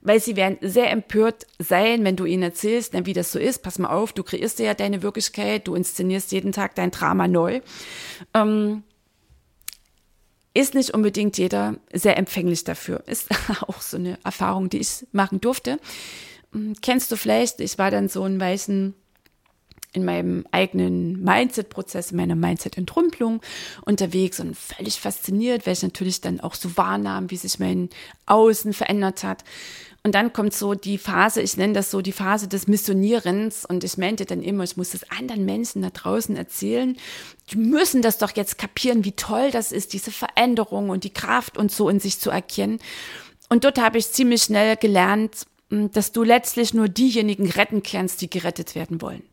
Weil 0.01 0.19
sie 0.19 0.35
werden 0.35 0.57
sehr 0.61 0.91
empört 0.91 1.45
sein, 1.59 2.03
wenn 2.03 2.15
du 2.15 2.25
ihnen 2.25 2.43
erzählst, 2.43 2.93
wie 3.05 3.13
das 3.13 3.31
so 3.31 3.39
ist. 3.39 3.61
Pass 3.61 3.79
mal 3.79 3.91
auf, 3.91 4.13
du 4.13 4.23
kreierst 4.23 4.59
dir 4.59 4.65
ja 4.65 4.73
deine 4.73 5.03
Wirklichkeit, 5.03 5.67
du 5.67 5.75
inszenierst 5.75 6.31
jeden 6.31 6.51
Tag 6.51 6.75
dein 6.75 6.91
Drama 6.91 7.27
neu. 7.27 7.61
Ähm, 8.33 8.83
ist 10.53 10.73
nicht 10.73 10.93
unbedingt 10.93 11.37
jeder 11.37 11.75
sehr 11.93 12.17
empfänglich 12.17 12.63
dafür. 12.63 13.03
Ist 13.07 13.29
auch 13.67 13.81
so 13.81 13.97
eine 13.97 14.17
Erfahrung, 14.23 14.69
die 14.69 14.79
ich 14.79 15.07
machen 15.11 15.41
durfte. 15.41 15.79
Hm, 16.51 16.75
kennst 16.81 17.11
du 17.11 17.15
vielleicht, 17.15 17.59
ich 17.59 17.77
war 17.77 17.91
dann 17.91 18.09
so 18.09 18.23
ein 18.23 18.39
weißen 18.39 18.93
in 19.93 20.05
meinem 20.05 20.45
eigenen 20.51 21.21
Mindset-Prozess, 21.21 22.11
in 22.11 22.17
meiner 22.17 22.35
Mindset-Entrümpelung 22.35 23.41
unterwegs 23.85 24.39
und 24.39 24.55
völlig 24.55 24.99
fasziniert, 24.99 25.65
weil 25.65 25.73
ich 25.73 25.83
natürlich 25.83 26.21
dann 26.21 26.39
auch 26.39 26.55
so 26.55 26.77
wahrnahm, 26.77 27.29
wie 27.29 27.35
sich 27.35 27.59
mein 27.59 27.89
Außen 28.25 28.71
verändert 28.71 29.23
hat. 29.23 29.43
Und 30.03 30.15
dann 30.15 30.33
kommt 30.33 30.53
so 30.53 30.73
die 30.73 30.97
Phase, 30.97 31.41
ich 31.41 31.57
nenne 31.57 31.73
das 31.73 31.91
so 31.91 32.01
die 32.01 32.11
Phase 32.11 32.47
des 32.47 32.67
Missionierens 32.67 33.65
und 33.65 33.83
ich 33.83 33.97
meinte 33.97 34.25
dann 34.25 34.41
immer, 34.41 34.63
ich 34.63 34.75
muss 34.75 34.91
das 34.91 35.09
anderen 35.11 35.45
Menschen 35.45 35.83
da 35.83 35.91
draußen 35.91 36.35
erzählen. 36.35 36.97
Die 37.51 37.57
müssen 37.57 38.01
das 38.01 38.17
doch 38.17 38.35
jetzt 38.35 38.57
kapieren, 38.57 39.05
wie 39.05 39.11
toll 39.11 39.51
das 39.51 39.71
ist, 39.71 39.93
diese 39.93 40.11
Veränderung 40.11 40.89
und 40.89 41.03
die 41.03 41.13
Kraft 41.13 41.55
und 41.55 41.71
so 41.71 41.87
in 41.87 41.99
sich 41.99 42.19
zu 42.19 42.31
erkennen. 42.31 42.79
Und 43.49 43.63
dort 43.63 43.79
habe 43.79 43.99
ich 43.99 44.11
ziemlich 44.11 44.41
schnell 44.41 44.75
gelernt, 44.75 45.45
dass 45.69 46.11
du 46.11 46.23
letztlich 46.23 46.73
nur 46.73 46.89
diejenigen 46.89 47.49
retten 47.49 47.83
kannst, 47.83 48.21
die 48.21 48.29
gerettet 48.29 48.73
werden 48.73 49.01
wollen. 49.01 49.23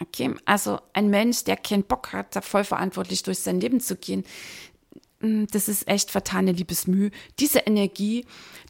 Okay, 0.00 0.32
also 0.44 0.78
ein 0.92 1.08
Mensch, 1.08 1.44
der 1.44 1.56
keinen 1.56 1.82
Bock 1.82 2.12
hat, 2.12 2.36
da 2.36 2.40
voll 2.40 2.62
verantwortlich 2.62 3.22
durch 3.24 3.40
sein 3.40 3.60
Leben 3.60 3.80
zu 3.80 3.96
gehen, 3.96 4.24
das 5.20 5.68
ist 5.68 5.88
echt 5.88 6.10
vertane 6.10 6.52
Liebesmüh. 6.52 7.10
Diese 7.40 7.60
Energie, 7.60 8.24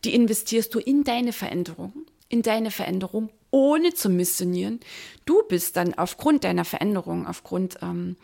die 0.05 0.15
investierst 0.15 0.75
du 0.75 0.79
in 0.79 1.05
deine 1.05 1.33
Veränderung, 1.33 1.93
in 2.29 2.43
deine 2.43 2.71
Veränderung, 2.71 3.31
ohne 3.51 3.95
zu 3.95 4.09
missionieren. 4.09 4.81
Du 5.25 5.43
bist 5.49 5.77
dann 5.77 5.95
aufgrund 5.95 6.45
deiner 6.45 6.65
Veränderung, 6.65 7.27
aufgrund 7.27 7.79
ähm, 7.83 8.17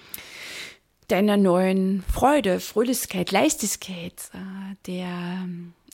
deiner 1.09 1.37
neuen 1.37 2.03
Freude, 2.13 2.61
Fröhlichkeit, 2.61 3.31
Leichtigkeit, 3.31 4.31
äh, 4.33 4.77
der 4.87 5.47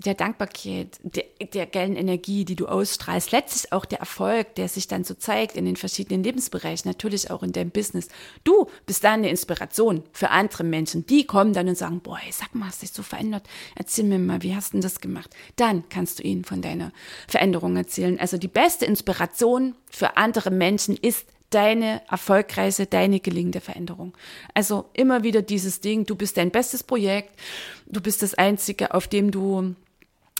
der 0.04 0.14
Dankbarkeit, 0.14 0.98
der, 1.02 1.24
der 1.52 1.66
geilen 1.66 1.96
Energie, 1.96 2.44
die 2.44 2.56
du 2.56 2.66
ausstrahlst, 2.66 3.32
letztlich 3.32 3.72
auch 3.72 3.84
der 3.84 4.00
Erfolg, 4.00 4.54
der 4.54 4.68
sich 4.68 4.88
dann 4.88 5.04
so 5.04 5.14
zeigt 5.14 5.56
in 5.56 5.64
den 5.64 5.76
verschiedenen 5.76 6.22
Lebensbereichen, 6.22 6.88
natürlich 6.90 7.30
auch 7.30 7.42
in 7.42 7.52
deinem 7.52 7.70
Business. 7.70 8.08
Du 8.44 8.66
bist 8.86 9.04
dann 9.04 9.20
eine 9.20 9.30
Inspiration 9.30 10.02
für 10.12 10.30
andere 10.30 10.64
Menschen. 10.64 11.06
Die 11.06 11.26
kommen 11.26 11.52
dann 11.52 11.68
und 11.68 11.76
sagen, 11.76 12.00
boah, 12.00 12.18
sag 12.30 12.54
mal, 12.54 12.66
hast 12.66 12.82
dich 12.82 12.92
so 12.92 13.02
verändert? 13.02 13.46
Erzähl 13.76 14.04
mir 14.04 14.18
mal, 14.18 14.42
wie 14.42 14.54
hast 14.54 14.74
du 14.74 14.80
das 14.80 15.00
gemacht? 15.00 15.34
Dann 15.56 15.88
kannst 15.88 16.18
du 16.18 16.22
ihnen 16.22 16.44
von 16.44 16.62
deiner 16.62 16.92
Veränderung 17.28 17.76
erzählen. 17.76 18.18
Also 18.18 18.38
die 18.38 18.48
beste 18.48 18.86
Inspiration 18.86 19.74
für 19.90 20.16
andere 20.16 20.50
Menschen 20.50 20.96
ist 20.96 21.26
deine 21.50 22.02
erfolgreiche, 22.08 22.86
deine 22.86 23.20
gelingende 23.20 23.60
Veränderung. 23.60 24.16
Also 24.54 24.88
immer 24.92 25.22
wieder 25.22 25.42
dieses 25.42 25.80
Ding, 25.80 26.06
du 26.06 26.14
bist 26.14 26.36
dein 26.36 26.50
bestes 26.50 26.82
Projekt, 26.82 27.38
du 27.86 28.00
bist 28.00 28.22
das 28.22 28.34
Einzige, 28.34 28.94
auf 28.94 29.08
dem 29.08 29.30
du 29.30 29.74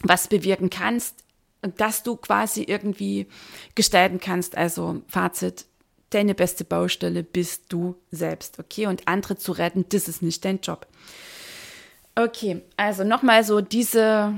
was 0.03 0.29
bewirken 0.29 0.71
kannst, 0.71 1.25
dass 1.77 2.03
du 2.03 2.17
quasi 2.17 2.63
irgendwie 2.63 3.27
gestalten 3.75 4.21
kannst. 4.21 4.57
Also 4.57 5.03
Fazit, 5.09 5.67
deine 6.11 6.35
beste 6.35 6.65
Baustelle 6.65 7.23
bist 7.23 7.65
du 7.69 7.97
selbst, 8.11 8.59
okay? 8.59 8.87
Und 8.87 9.07
andere 9.09 9.37
zu 9.37 9.53
retten, 9.53 9.85
das 9.89 10.09
ist 10.09 10.23
nicht 10.23 10.45
dein 10.45 10.61
Job. 10.61 10.87
Okay, 12.15 12.63
also 12.77 13.05
nochmal 13.05 13.45
so 13.45 13.61
diese 13.61 14.35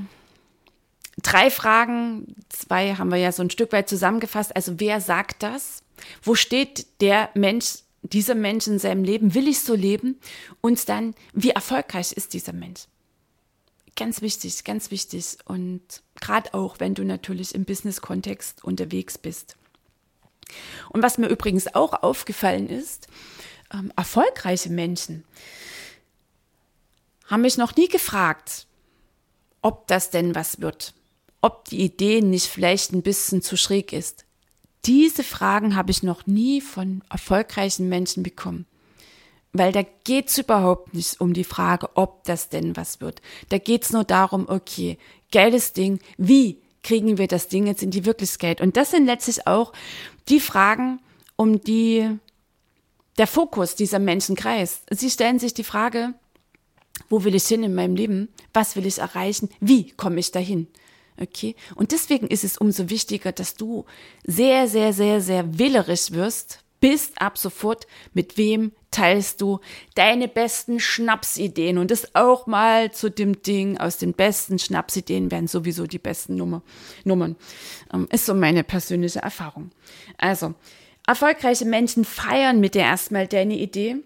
drei 1.21 1.49
Fragen, 1.49 2.35
zwei 2.49 2.95
haben 2.95 3.11
wir 3.11 3.17
ja 3.17 3.31
so 3.31 3.43
ein 3.43 3.49
Stück 3.49 3.71
weit 3.71 3.89
zusammengefasst. 3.89 4.55
Also 4.55 4.79
wer 4.79 5.01
sagt 5.01 5.43
das? 5.43 5.82
Wo 6.21 6.35
steht 6.35 7.01
der 7.01 7.29
Mensch, 7.33 7.79
dieser 8.01 8.35
Mensch 8.35 8.67
in 8.67 8.79
seinem 8.79 9.03
Leben? 9.03 9.33
Will 9.33 9.47
ich 9.47 9.61
so 9.61 9.75
leben? 9.75 10.19
Und 10.61 10.89
dann, 10.89 11.15
wie 11.33 11.51
erfolgreich 11.51 12.11
ist 12.11 12.33
dieser 12.33 12.53
Mensch? 12.53 12.81
Ganz 13.95 14.21
wichtig, 14.21 14.63
ganz 14.63 14.91
wichtig. 14.91 15.37
Und 15.45 15.81
gerade 16.19 16.53
auch, 16.53 16.79
wenn 16.79 16.95
du 16.95 17.03
natürlich 17.03 17.53
im 17.53 17.65
Business-Kontext 17.65 18.63
unterwegs 18.63 19.17
bist. 19.17 19.55
Und 20.89 21.03
was 21.03 21.17
mir 21.17 21.27
übrigens 21.27 21.73
auch 21.73 21.93
aufgefallen 22.03 22.69
ist, 22.69 23.07
ähm, 23.73 23.91
erfolgreiche 23.95 24.69
Menschen 24.69 25.23
haben 27.25 27.41
mich 27.41 27.57
noch 27.57 27.75
nie 27.75 27.87
gefragt, 27.87 28.67
ob 29.61 29.87
das 29.87 30.09
denn 30.09 30.35
was 30.35 30.61
wird, 30.61 30.93
ob 31.41 31.65
die 31.65 31.81
Idee 31.81 32.21
nicht 32.21 32.47
vielleicht 32.47 32.91
ein 32.91 33.01
bisschen 33.01 33.41
zu 33.41 33.57
schräg 33.57 33.93
ist. 33.93 34.25
Diese 34.85 35.23
Fragen 35.23 35.75
habe 35.75 35.91
ich 35.91 36.03
noch 36.03 36.27
nie 36.27 36.59
von 36.59 37.03
erfolgreichen 37.09 37.87
Menschen 37.89 38.23
bekommen. 38.23 38.65
Weil 39.53 39.71
da 39.71 39.83
geht 40.03 40.29
es 40.29 40.37
überhaupt 40.39 40.93
nicht 40.93 41.21
um 41.21 41.33
die 41.33 41.43
Frage, 41.43 41.89
ob 41.95 42.23
das 42.23 42.49
denn 42.49 42.75
was 42.75 43.01
wird. 43.01 43.21
Da 43.49 43.59
geht 43.59 43.83
es 43.83 43.91
nur 43.91 44.03
darum, 44.03 44.49
okay, 44.49 44.97
geiles 45.31 45.73
Ding, 45.73 45.99
wie 46.17 46.59
kriegen 46.81 47.17
wir 47.17 47.27
das 47.27 47.47
Ding 47.47 47.67
jetzt 47.67 47.83
in 47.83 47.91
die 47.91 48.05
Wirklichkeit? 48.05 48.61
Und 48.61 48.75
das 48.77 48.91
sind 48.91 49.05
letztlich 49.05 49.47
auch 49.47 49.71
die 50.27 50.39
Fragen, 50.39 50.99
um 51.35 51.61
die 51.61 52.09
der 53.17 53.27
Fokus 53.27 53.75
dieser 53.75 53.99
Menschen 53.99 54.35
kreist. 54.35 54.83
Sie 54.89 55.09
stellen 55.09 55.37
sich 55.37 55.53
die 55.53 55.63
Frage, 55.63 56.13
wo 57.09 57.23
will 57.23 57.35
ich 57.35 57.45
hin 57.45 57.63
in 57.63 57.75
meinem 57.75 57.95
Leben? 57.95 58.29
Was 58.53 58.75
will 58.75 58.85
ich 58.85 58.97
erreichen? 58.97 59.49
Wie 59.59 59.91
komme 59.91 60.19
ich 60.19 60.31
dahin? 60.31 60.67
Okay. 61.19 61.55
Und 61.75 61.91
deswegen 61.91 62.27
ist 62.27 62.43
es 62.43 62.57
umso 62.57 62.89
wichtiger, 62.89 63.31
dass 63.31 63.55
du 63.55 63.85
sehr, 64.23 64.67
sehr, 64.67 64.93
sehr, 64.93 65.21
sehr 65.21 65.59
wählerisch 65.59 66.11
wirst, 66.11 66.63
bist 66.79 67.21
ab 67.21 67.37
sofort, 67.37 67.87
mit 68.13 68.37
wem 68.37 68.73
teilst 68.91 69.39
du 69.39 69.59
deine 69.95 70.27
besten 70.27 70.79
Schnapsideen. 70.79 71.77
Und 71.77 71.91
das 71.91 72.13
auch 72.13 72.45
mal 72.45 72.91
zu 72.91 73.09
dem 73.09 73.41
Ding, 73.41 73.77
aus 73.77 73.97
den 73.97 74.13
besten 74.13 74.59
Schnapsideen 74.59 75.31
werden 75.31 75.47
sowieso 75.47 75.87
die 75.87 75.97
besten 75.97 76.35
Nummer, 76.35 76.61
Nummern. 77.05 77.37
Ähm, 77.93 78.07
ist 78.11 78.25
so 78.25 78.33
meine 78.33 78.65
persönliche 78.65 79.19
Erfahrung. 79.19 79.71
Also, 80.17 80.55
erfolgreiche 81.07 81.65
Menschen 81.65 82.05
feiern 82.05 82.59
mit 82.59 82.75
dir 82.75 82.81
erstmal 82.81 83.27
deine 83.27 83.57
Idee. 83.57 83.97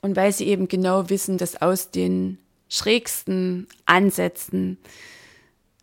Und 0.00 0.16
weil 0.16 0.32
sie 0.32 0.46
eben 0.46 0.66
genau 0.66 1.08
wissen, 1.08 1.38
dass 1.38 1.62
aus 1.62 1.90
den 1.90 2.38
schrägsten 2.68 3.66
Ansätzen 3.86 4.78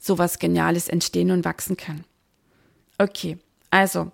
sowas 0.06 0.40
Geniales 0.40 0.88
entstehen 0.88 1.32
und 1.32 1.46
wachsen 1.46 1.78
kann. 1.78 2.04
Okay, 2.98 3.38
also 3.72 4.12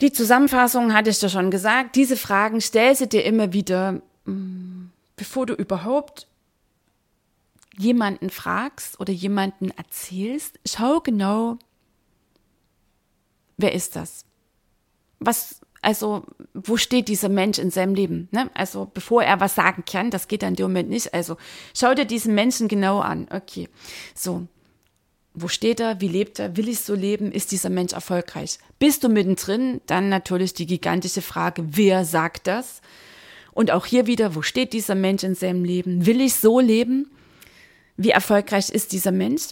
die 0.00 0.12
Zusammenfassung 0.12 0.92
hatte 0.92 1.10
ich 1.10 1.18
dir 1.18 1.28
schon 1.28 1.50
gesagt. 1.50 1.96
Diese 1.96 2.16
Fragen 2.16 2.60
stell 2.60 2.94
sie 2.94 3.08
dir 3.08 3.24
immer 3.24 3.52
wieder, 3.52 4.02
mm, 4.26 4.90
bevor 5.16 5.46
du 5.46 5.54
überhaupt 5.54 6.26
jemanden 7.78 8.30
fragst 8.30 9.00
oder 9.00 9.12
jemanden 9.12 9.70
erzählst. 9.70 10.58
Schau 10.66 11.00
genau, 11.00 11.58
wer 13.56 13.72
ist 13.72 13.96
das? 13.96 14.24
Was, 15.20 15.60
also, 15.80 16.24
wo 16.52 16.76
steht 16.76 17.08
dieser 17.08 17.28
Mensch 17.28 17.58
in 17.58 17.70
seinem 17.70 17.94
Leben? 17.94 18.28
Ne? 18.30 18.50
Also, 18.54 18.90
bevor 18.92 19.22
er 19.22 19.40
was 19.40 19.54
sagen 19.54 19.84
kann, 19.86 20.10
das 20.10 20.28
geht 20.28 20.42
dann 20.42 20.50
in 20.50 20.56
dem 20.56 20.66
Moment 20.66 20.90
nicht. 20.90 21.14
Also, 21.14 21.36
schau 21.74 21.94
dir 21.94 22.04
diesen 22.04 22.34
Menschen 22.34 22.68
genau 22.68 23.00
an. 23.00 23.26
Okay. 23.30 23.68
So 24.14 24.46
wo 25.34 25.48
steht 25.48 25.80
er, 25.80 26.00
wie 26.00 26.08
lebt 26.08 26.38
er, 26.38 26.56
will 26.56 26.68
ich 26.68 26.80
so 26.80 26.94
leben, 26.94 27.32
ist 27.32 27.50
dieser 27.50 27.70
Mensch 27.70 27.92
erfolgreich? 27.92 28.58
Bist 28.78 29.02
du 29.02 29.08
mittendrin, 29.08 29.80
dann 29.86 30.08
natürlich 30.08 30.54
die 30.54 30.66
gigantische 30.66 31.22
Frage, 31.22 31.64
wer 31.76 32.04
sagt 32.04 32.46
das? 32.46 32.80
Und 33.52 33.72
auch 33.72 33.84
hier 33.84 34.06
wieder, 34.06 34.34
wo 34.36 34.42
steht 34.42 34.72
dieser 34.72 34.94
Mensch 34.94 35.24
in 35.24 35.34
seinem 35.34 35.64
Leben? 35.64 36.06
Will 36.06 36.20
ich 36.20 36.36
so 36.36 36.60
leben? 36.60 37.10
Wie 37.96 38.10
erfolgreich 38.10 38.70
ist 38.70 38.92
dieser 38.92 39.12
Mensch? 39.12 39.48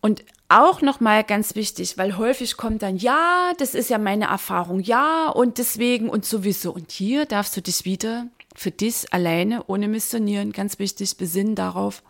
Und 0.00 0.22
auch 0.50 0.82
nochmal 0.82 1.24
ganz 1.24 1.54
wichtig, 1.54 1.96
weil 1.96 2.18
häufig 2.18 2.58
kommt 2.58 2.82
dann, 2.82 2.98
ja, 2.98 3.52
das 3.56 3.74
ist 3.74 3.88
ja 3.88 3.96
meine 3.96 4.26
Erfahrung, 4.26 4.80
ja, 4.80 5.28
und 5.30 5.56
deswegen 5.56 6.10
und 6.10 6.26
sowieso. 6.26 6.72
Und 6.72 6.92
hier 6.92 7.24
darfst 7.24 7.56
du 7.56 7.62
dich 7.62 7.86
wieder 7.86 8.26
für 8.54 8.70
dich 8.70 9.12
alleine, 9.12 9.64
ohne 9.66 9.88
missionieren, 9.88 10.52
ganz 10.52 10.78
wichtig, 10.78 11.16
besinnen 11.16 11.54
darauf, 11.54 12.02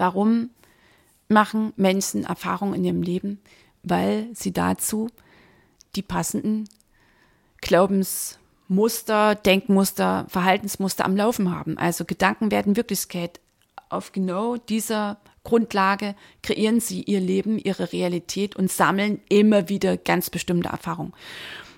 Warum 0.00 0.48
machen 1.28 1.74
Menschen 1.76 2.24
Erfahrungen 2.24 2.72
in 2.72 2.84
ihrem 2.84 3.02
Leben? 3.02 3.38
Weil 3.82 4.30
sie 4.32 4.50
dazu 4.50 5.10
die 5.94 6.00
passenden 6.00 6.70
Glaubensmuster, 7.60 9.34
Denkmuster, 9.34 10.24
Verhaltensmuster 10.30 11.04
am 11.04 11.18
Laufen 11.18 11.54
haben. 11.54 11.76
Also 11.76 12.06
Gedanken 12.06 12.50
werden 12.50 12.76
Wirklichkeit. 12.76 13.40
Auf 13.90 14.12
genau 14.12 14.56
dieser 14.56 15.18
Grundlage 15.44 16.14
kreieren 16.42 16.80
sie 16.80 17.02
ihr 17.02 17.20
Leben, 17.20 17.58
ihre 17.58 17.92
Realität 17.92 18.56
und 18.56 18.72
sammeln 18.72 19.20
immer 19.28 19.68
wieder 19.68 19.98
ganz 19.98 20.30
bestimmte 20.30 20.70
Erfahrungen. 20.70 21.12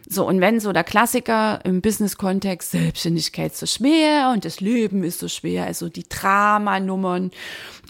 So, 0.09 0.27
und 0.27 0.41
wenn 0.41 0.61
so 0.61 0.73
der 0.73 0.85
Klassiker 0.85 1.61
im 1.65 1.81
Business-Kontext, 1.81 2.73
Selbstständigkeit 2.73 3.55
so 3.55 3.67
schwer 3.67 4.31
und 4.33 4.45
das 4.45 4.61
Leben 4.61 5.05
ist 5.05 5.21
so 5.21 5.29
schwer, 5.29 5.65
also 5.65 5.89
die 5.89 6.09
Dramanummern, 6.09 7.31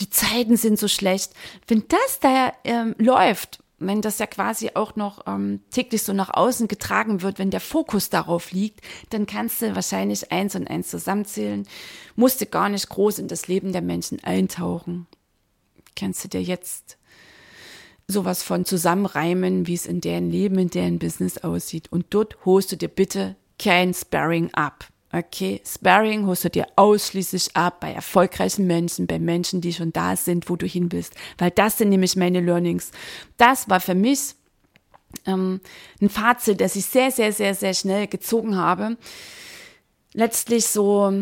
die 0.00 0.10
Zeiten 0.10 0.56
sind 0.56 0.78
so 0.78 0.88
schlecht, 0.88 1.32
wenn 1.68 1.84
das 1.88 2.20
da 2.20 2.52
ähm, 2.64 2.94
läuft, 2.98 3.60
wenn 3.78 4.02
das 4.02 4.18
ja 4.18 4.26
quasi 4.26 4.70
auch 4.74 4.96
noch 4.96 5.26
ähm, 5.26 5.60
täglich 5.70 6.02
so 6.02 6.12
nach 6.12 6.30
außen 6.32 6.68
getragen 6.68 7.22
wird, 7.22 7.38
wenn 7.38 7.50
der 7.50 7.60
Fokus 7.60 8.10
darauf 8.10 8.52
liegt, 8.52 8.80
dann 9.10 9.26
kannst 9.26 9.62
du 9.62 9.74
wahrscheinlich 9.74 10.30
eins 10.30 10.54
und 10.54 10.68
eins 10.68 10.88
zusammenzählen, 10.88 11.66
musst 12.14 12.40
du 12.40 12.46
gar 12.46 12.68
nicht 12.68 12.88
groß 12.88 13.18
in 13.18 13.28
das 13.28 13.48
Leben 13.48 13.72
der 13.72 13.82
Menschen 13.82 14.22
eintauchen. 14.22 15.06
Kannst 15.96 16.24
du 16.24 16.28
dir 16.28 16.42
jetzt 16.42 16.96
sowas 18.08 18.42
von 18.42 18.64
zusammenreimen, 18.64 19.66
wie 19.66 19.74
es 19.74 19.86
in 19.86 20.00
deren 20.00 20.30
Leben, 20.30 20.58
in 20.58 20.70
deren 20.70 20.98
Business 20.98 21.38
aussieht. 21.38 21.90
Und 21.90 22.06
dort 22.10 22.44
holst 22.44 22.80
dir 22.80 22.88
bitte 22.88 23.36
kein 23.58 23.94
Sparring 23.94 24.50
ab. 24.52 24.86
Okay, 25.14 25.60
Sparring 25.66 26.26
holst 26.26 26.54
dir 26.54 26.66
ausschließlich 26.76 27.54
ab 27.54 27.80
bei 27.80 27.92
erfolgreichen 27.92 28.66
Menschen, 28.66 29.06
bei 29.06 29.18
Menschen, 29.18 29.60
die 29.60 29.74
schon 29.74 29.92
da 29.92 30.16
sind, 30.16 30.48
wo 30.48 30.56
du 30.56 30.66
hin 30.66 30.90
willst. 30.90 31.14
Weil 31.36 31.50
das 31.50 31.78
sind 31.78 31.90
nämlich 31.90 32.16
meine 32.16 32.40
Learnings. 32.40 32.92
Das 33.36 33.68
war 33.68 33.80
für 33.80 33.94
mich 33.94 34.34
ähm, 35.26 35.60
ein 36.00 36.08
Fazit, 36.08 36.60
das 36.60 36.76
ich 36.76 36.86
sehr, 36.86 37.10
sehr, 37.10 37.32
sehr, 37.32 37.54
sehr 37.54 37.74
schnell 37.74 38.06
gezogen 38.06 38.56
habe. 38.56 38.96
Letztlich 40.14 40.66
so 40.66 41.12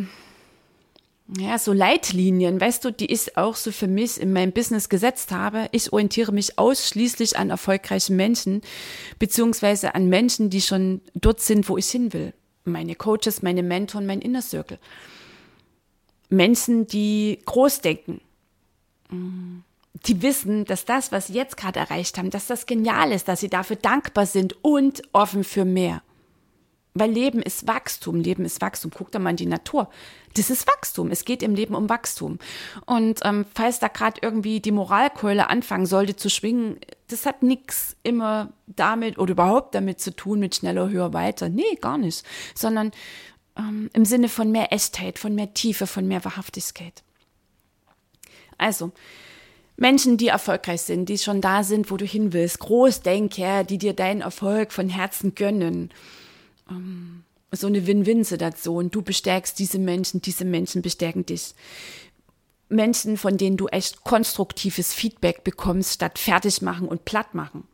ja, 1.38 1.59
so 1.59 1.73
Leitlinien, 1.73 2.61
weißt 2.61 2.85
du, 2.85 2.90
die 2.90 3.12
ich 3.12 3.37
auch 3.37 3.55
so 3.55 3.71
für 3.71 3.87
mich 3.87 4.21
in 4.21 4.33
meinem 4.33 4.53
Business 4.53 4.88
gesetzt 4.88 5.31
habe. 5.31 5.69
Ich 5.71 5.93
orientiere 5.93 6.33
mich 6.33 6.59
ausschließlich 6.59 7.37
an 7.37 7.51
erfolgreichen 7.51 8.16
Menschen, 8.16 8.62
beziehungsweise 9.19 9.95
an 9.95 10.09
Menschen, 10.09 10.51
die 10.51 10.61
schon 10.61 11.03
dort 11.14 11.40
sind, 11.40 11.69
wo 11.69 11.77
ich 11.77 11.88
hin 11.88 12.12
will. 12.12 12.33
Meine 12.64 12.97
Coaches, 12.97 13.43
meine 13.43 13.62
Mentoren, 13.62 14.07
mein 14.07 14.21
Inner 14.21 14.43
Circle. 14.43 14.79
Menschen, 16.31 16.87
die 16.87 17.38
groß 17.45 17.81
denken. 17.81 18.21
Die 19.11 20.23
wissen, 20.23 20.64
dass 20.64 20.85
das, 20.85 21.12
was 21.12 21.29
sie 21.29 21.35
jetzt 21.35 21.57
gerade 21.57 21.79
erreicht 21.79 22.19
haben, 22.19 22.31
dass 22.31 22.47
das 22.47 22.66
genial 22.66 23.12
ist, 23.12 23.29
dass 23.29 23.40
sie 23.40 23.51
dafür 23.51 23.77
dankbar 23.77 24.27
sind 24.27 24.57
und 24.64 25.03
offen 25.12 25.45
für 25.45 25.64
mehr. 25.64 26.03
Weil 26.94 27.11
Leben 27.11 27.40
ist 27.40 27.68
Wachstum, 27.68 28.20
Leben 28.20 28.44
ist 28.44 28.61
Wachstum. 28.61 28.90
Guck 28.92 29.12
doch 29.12 29.20
mal 29.20 29.31
in 29.31 29.37
die 29.37 29.46
Natur. 29.46 29.88
Das 30.35 30.50
ist 30.50 30.66
Wachstum. 30.66 31.11
Es 31.11 31.24
geht 31.24 31.42
im 31.42 31.55
Leben 31.55 31.74
um 31.74 31.88
Wachstum. 31.88 32.38
Und 32.85 33.20
ähm, 33.24 33.44
falls 33.55 33.79
da 33.79 33.88
gerade 33.88 34.20
irgendwie 34.22 34.61
die 34.61 34.72
Moralkeule 34.72 35.48
anfangen 35.48 35.87
sollte 35.87 36.16
zu 36.16 36.29
schwingen, 36.29 36.81
das 37.07 37.26
hat 37.26 37.44
nichts 37.44 37.96
immer 38.03 38.53
damit 38.66 39.18
oder 39.18 39.33
überhaupt 39.33 39.74
damit 39.74 40.00
zu 40.00 40.14
tun 40.14 40.40
mit 40.40 40.57
schneller, 40.57 40.88
höher, 40.88 41.12
weiter. 41.12 41.48
Nee, 41.48 41.76
gar 41.81 41.96
nicht. 41.96 42.24
Sondern 42.55 42.90
ähm, 43.57 43.88
im 43.92 44.05
Sinne 44.05 44.29
von 44.29 44.50
mehr 44.50 44.72
Echtheit, 44.72 45.18
von 45.18 45.35
mehr 45.35 45.55
Tiefe, 45.55 45.87
von 45.87 46.09
mehr 46.09 46.24
Wahrhaftigkeit. 46.24 47.05
Also, 48.59 48.90
Menschen, 49.76 50.16
die 50.16 50.29
erfolgreich 50.29 50.83
sind, 50.83 51.09
die 51.09 51.18
schon 51.18 51.40
da 51.40 51.62
sind, 51.62 51.90
wo 51.90 51.96
du 51.96 52.05
hin 52.05 52.33
willst, 52.33 52.59
Großdenker, 52.59 53.64
die 53.64 53.79
dir 53.79 53.94
deinen 53.94 54.20
Erfolg 54.20 54.72
von 54.72 54.88
Herzen 54.88 55.35
gönnen 55.35 55.90
ähm, 56.70 57.24
so 57.52 57.66
eine 57.66 57.87
Win-Win-Situation. 57.87 58.90
Du 58.90 59.02
bestärkst 59.02 59.59
diese 59.59 59.78
Menschen, 59.78 60.22
diese 60.22 60.44
Menschen 60.44 60.83
bestärken 60.83 61.26
dich. 61.26 61.54
Menschen, 62.68 63.16
von 63.16 63.37
denen 63.37 63.56
du 63.56 63.66
echt 63.66 64.04
konstruktives 64.04 64.94
Feedback 64.94 65.42
bekommst, 65.42 65.94
statt 65.94 66.18
fertig 66.18 66.62
machen 66.62 66.87
und 66.88 67.04
platt 67.04 67.35
machen. 67.35 67.64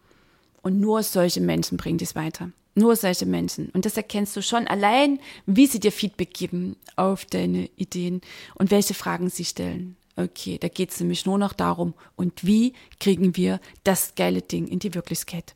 Und 0.63 0.81
nur 0.81 1.03
solche 1.03 1.41
Menschen 1.41 1.77
bringen 1.77 1.99
dich 1.99 2.15
weiter. 2.15 2.51
Nur 2.75 2.97
solche 2.97 3.27
Menschen. 3.27 3.71
Und 3.71 3.85
das 3.85 3.97
erkennst 3.97 4.37
du 4.37 4.43
schon 4.43 4.67
allein, 4.67 5.21
wie 5.47 5.67
sie 5.67 5.81
dir 5.81 5.93
Feedback 5.93 6.35
geben 6.35 6.77
auf 6.97 7.25
deine 7.25 7.71
Ideen 7.77 8.21
und 8.55 8.71
welche 8.71 8.95
Fragen 8.95 9.31
sie 9.31 9.45
stellen. 9.45 9.97
Okay, 10.17 10.59
da 10.59 10.69
geht 10.69 10.91
es 10.91 11.01
nämlich 11.01 11.27
nur 11.27 11.37
noch 11.37 11.53
darum, 11.53 11.93
und 12.17 12.47
wie 12.47 12.73
kriegen 13.01 13.37
wir 13.37 13.61
das 13.85 14.15
geile 14.15 14.41
Ding 14.41 14.67
in 14.67 14.79
die 14.79 14.95
Wirklichkeit. 14.95 15.55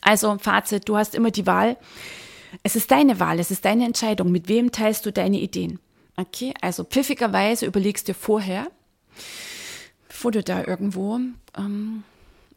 Also 0.00 0.38
Fazit, 0.38 0.88
du 0.88 0.96
hast 0.96 1.16
immer 1.16 1.32
die 1.32 1.46
Wahl, 1.46 1.76
es 2.62 2.76
ist 2.76 2.90
deine 2.90 3.20
Wahl, 3.20 3.38
es 3.38 3.50
ist 3.50 3.64
deine 3.64 3.84
Entscheidung, 3.84 4.30
mit 4.30 4.48
wem 4.48 4.72
teilst 4.72 5.06
du 5.06 5.12
deine 5.12 5.40
Ideen. 5.40 5.78
Okay, 6.16 6.52
also 6.60 6.84
pfiffigerweise 6.84 7.66
überlegst 7.66 8.08
dir 8.08 8.14
vorher, 8.14 8.70
bevor 10.08 10.32
du 10.32 10.42
da 10.42 10.64
irgendwo 10.64 11.20
ähm, 11.56 12.02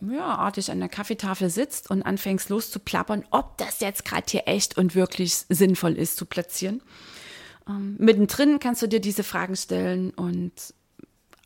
ja, 0.02 0.26
artig 0.26 0.72
an 0.72 0.80
der 0.80 0.90
Kaffeetafel 0.90 1.50
sitzt 1.50 1.92
und 1.92 2.02
anfängst 2.02 2.50
loszuplappern, 2.50 3.24
ob 3.30 3.58
das 3.58 3.80
jetzt 3.80 4.04
gerade 4.04 4.26
hier 4.28 4.48
echt 4.48 4.78
und 4.78 4.96
wirklich 4.96 5.36
sinnvoll 5.50 5.98
ist 5.98 6.18
zu 6.18 6.26
platzieren. 6.26 6.82
Ähm, 7.68 7.96
mittendrin 8.00 8.60
kannst 8.60 8.82
du 8.82 8.88
dir 8.88 9.00
diese 9.00 9.24
Fragen 9.24 9.56
stellen 9.56 10.12
und 10.12 10.52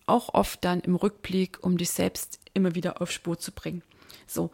auch 0.06 0.34
oft 0.34 0.64
dann 0.64 0.80
im 0.82 0.96
Rückblick, 0.96 1.58
um 1.62 1.78
dich 1.78 1.90
selbst 1.90 2.40
immer 2.54 2.76
wieder 2.76 3.02
auf 3.02 3.12
Spur 3.12 3.38
zu 3.38 3.52
bringen. 3.52 3.82
So, 4.28 4.52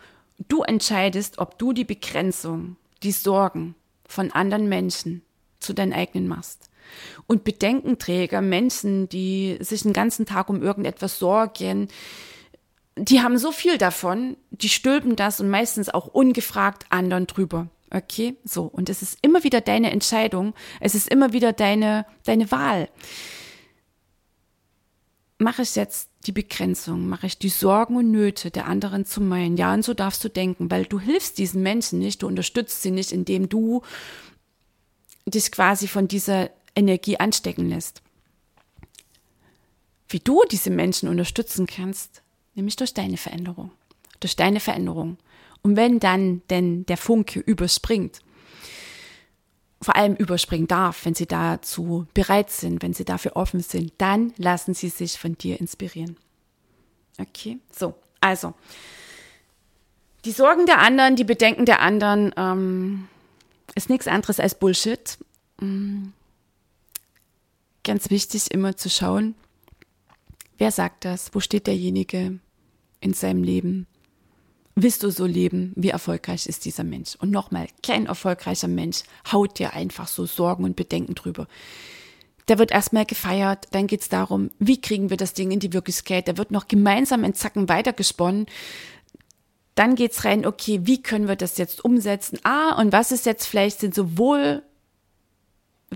du 0.48 0.64
entscheidest, 0.64 1.38
ob 1.38 1.60
du 1.60 1.74
die 1.74 1.84
Begrenzung, 1.84 2.78
die 3.04 3.12
Sorgen 3.12 3.76
von 4.12 4.32
anderen 4.32 4.70
Menschen 4.70 5.22
zu 5.60 5.74
deinen 5.74 5.94
eigenen 5.94 6.28
machst. 6.28 6.70
Und 7.28 7.44
Bedenkenträger, 7.44 8.42
Menschen, 8.42 9.08
die 9.08 9.58
sich 9.62 9.84
den 9.84 9.94
ganzen 9.94 10.26
Tag 10.26 10.50
um 10.50 10.62
irgendetwas 10.62 11.20
sorgen, 11.20 11.88
die 12.98 13.22
haben 13.22 13.38
so 13.38 13.52
viel 13.52 13.78
davon, 13.78 14.36
die 14.50 14.70
stülpen 14.70 15.16
das 15.16 15.40
und 15.40 15.50
meistens 15.50 15.90
auch 15.90 16.08
ungefragt 16.08 16.86
anderen 16.90 17.28
drüber. 17.28 17.68
Okay, 17.94 18.36
so. 18.44 18.64
Und 18.64 18.90
es 18.90 19.02
ist 19.02 19.18
immer 19.22 19.44
wieder 19.44 19.62
deine 19.62 19.92
Entscheidung. 19.92 20.54
Es 20.80 20.96
ist 20.96 21.10
immer 21.10 21.34
wieder 21.34 21.54
deine, 21.54 22.06
deine 22.26 22.52
Wahl. 22.52 22.90
Mache 25.42 25.64
ich 25.64 25.76
jetzt 25.76 26.12
die 26.28 26.32
Begrenzung? 26.32 27.10
Mache 27.10 27.26
ich 27.26 27.40
die 27.40 27.50
Sorgen 27.50 27.96
und 27.96 28.12
Nöte 28.12 28.52
der 28.52 28.68
anderen 28.68 29.08
zu 29.08 29.22
meinen? 29.22 29.58
Ja, 29.58 29.74
und 29.74 29.84
so 29.84 29.96
darfst 29.96 30.24
du 30.24 30.30
denken, 30.30 30.70
weil 30.70 30.86
du 30.86 31.00
hilfst 31.00 31.40
diesen 31.40 31.64
Menschen 31.64 31.98
nicht, 31.98 32.22
du 32.22 32.28
unterstützt 32.28 32.84
sie 32.84 32.92
nicht, 32.92 33.12
indem 33.12 33.50
du 33.50 33.82
dich 35.26 35.52
quasi 35.52 35.88
von 35.88 36.08
dieser 36.08 36.52
Energie 36.76 37.20
anstecken 37.20 37.70
lässt. 37.70 38.04
Wie 40.10 40.20
du 40.20 40.44
diese 40.52 40.70
Menschen 40.70 41.10
unterstützen 41.10 41.66
kannst, 41.66 42.22
nämlich 42.54 42.76
durch 42.76 42.94
deine 42.94 43.18
Veränderung. 43.18 43.72
Durch 44.20 44.36
deine 44.36 44.60
Veränderung. 44.60 45.18
Und 45.64 45.76
wenn 45.76 46.00
dann 46.00 46.44
denn 46.52 46.86
der 46.86 46.98
Funke 46.98 47.40
überspringt, 47.40 48.20
vor 49.82 49.96
allem 49.96 50.16
überspringen 50.16 50.68
darf, 50.68 51.06
wenn 51.06 51.16
sie 51.16 51.26
dazu 51.26 52.06
bereit 52.14 52.52
sind, 52.52 52.84
wenn 52.84 52.94
sie 52.94 53.06
dafür 53.06 53.36
offen 53.36 53.62
sind, 53.62 53.94
dann 53.98 54.34
lassen 54.38 54.74
sie 54.74 54.90
sich 54.90 55.18
von 55.18 55.38
dir 55.38 55.60
inspirieren. 55.60 56.18
Okay, 57.20 57.60
so, 57.72 57.96
also 58.20 58.54
die 60.26 60.32
Sorgen 60.32 60.66
der 60.66 60.80
anderen, 60.80 61.16
die 61.16 61.24
Bedenken 61.24 61.66
der 61.66 61.82
anderen 61.82 62.32
ähm, 62.38 63.08
ist 63.76 63.90
nichts 63.90 64.08
anderes 64.08 64.40
als 64.40 64.56
Bullshit. 64.56 65.18
Mhm. 65.60 66.14
Ganz 67.84 68.12
wichtig, 68.12 68.52
immer 68.52 68.78
zu 68.78 68.90
schauen, 68.90 69.34
wer 70.60 70.72
sagt 70.72 71.06
das, 71.06 71.34
wo 71.34 71.40
steht 71.40 71.66
derjenige 71.66 72.38
in 73.00 73.14
seinem 73.14 73.42
Leben, 73.42 73.88
willst 74.76 75.04
du 75.04 75.10
so 75.10 75.26
leben? 75.26 75.74
Wie 75.76 75.90
erfolgreich 75.90 76.46
ist 76.48 76.66
dieser 76.66 76.84
Mensch? 76.84 77.16
Und 77.16 77.32
nochmal, 77.32 77.68
kein 77.84 78.06
erfolgreicher 78.06 78.68
Mensch 78.68 79.04
haut 79.32 79.60
dir 79.60 79.74
einfach 79.74 80.08
so 80.08 80.26
Sorgen 80.26 80.64
und 80.64 80.76
Bedenken 80.76 81.16
drüber. 81.16 81.48
Der 82.48 82.58
wird 82.58 82.72
erstmal 82.72 83.06
gefeiert, 83.06 83.68
dann 83.72 83.88
geht 83.88 84.02
es 84.02 84.10
darum, 84.10 84.52
wie 84.60 84.82
kriegen 84.82 85.10
wir 85.10 85.18
das 85.18 85.34
Ding 85.34 85.52
in 85.52 85.60
die 85.60 85.74
Wirklichkeit. 85.74 86.28
Da 86.28 86.38
wird 86.38 86.52
noch 86.52 86.68
gemeinsam 86.68 87.24
in 87.24 87.34
Zacken 87.34 87.70
weitergesponnen. 87.70 88.48
Dann 89.76 89.96
geht 89.96 90.12
es 90.12 90.26
rein, 90.26 90.46
okay, 90.46 90.82
wie 90.84 91.02
können 91.02 91.28
wir 91.28 91.36
das 91.36 91.58
jetzt 91.58 91.86
umsetzen? 91.86 92.40
Ah, 92.44 92.80
und 92.80 92.92
was 92.92 93.12
ist 93.12 93.26
jetzt 93.26 93.46
vielleicht 93.46 93.80
sind 93.80 93.96
sowohl 93.96 94.64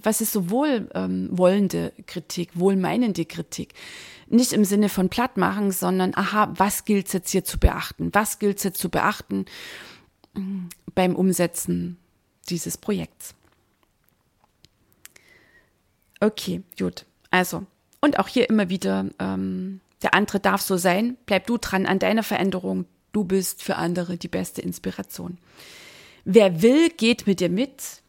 was 0.02 0.22
ist 0.22 0.34
so 0.34 0.50
wohlwollende 0.50 1.94
ähm, 1.98 2.06
Kritik, 2.06 2.52
wohlmeinende 2.54 3.26
Kritik? 3.26 3.74
nicht 4.28 4.54
im 4.54 4.66
Sinne 4.66 4.90
von 4.90 5.10
platt 5.10 5.38
machen, 5.38 5.72
sondern 5.72 6.14
aha, 6.16 6.52
was 6.56 6.86
gilt 6.86 7.08
es 7.08 7.14
jetzt 7.14 7.32
hier 7.32 7.44
zu 7.44 7.60
beachten? 7.60 8.10
Was 8.14 8.40
gilt 8.40 8.58
es 8.58 8.64
jetzt 8.64 8.80
zu 8.80 8.90
beachten 8.90 9.46
mm, 10.34 10.66
beim 10.94 11.16
Umsetzen 11.16 11.98
dieses 12.50 12.78
Projekts? 12.78 13.36
Okay, 16.20 16.64
gut. 16.78 17.06
Also, 17.30 17.66
und 18.02 18.20
auch 18.20 18.28
hier 18.28 18.50
immer 18.50 18.70
wieder, 18.70 19.06
ähm, 19.20 19.82
der 20.02 20.14
andere 20.14 20.40
darf 20.40 20.62
so 20.62 20.78
sein, 20.78 21.18
bleib 21.26 21.46
du 21.48 21.58
dran 21.58 21.86
an 21.86 22.00
deiner 22.00 22.24
Veränderung, 22.24 22.86
du 23.12 23.24
bist 23.26 23.62
für 23.62 23.76
andere 23.76 24.18
die 24.18 24.28
beste 24.28 24.62
Inspiration. 24.62 25.38
Wer 26.24 26.62
will, 26.62 26.90
geht 26.90 27.28
mit 27.28 27.40
dir 27.40 27.50
mit 27.50 28.02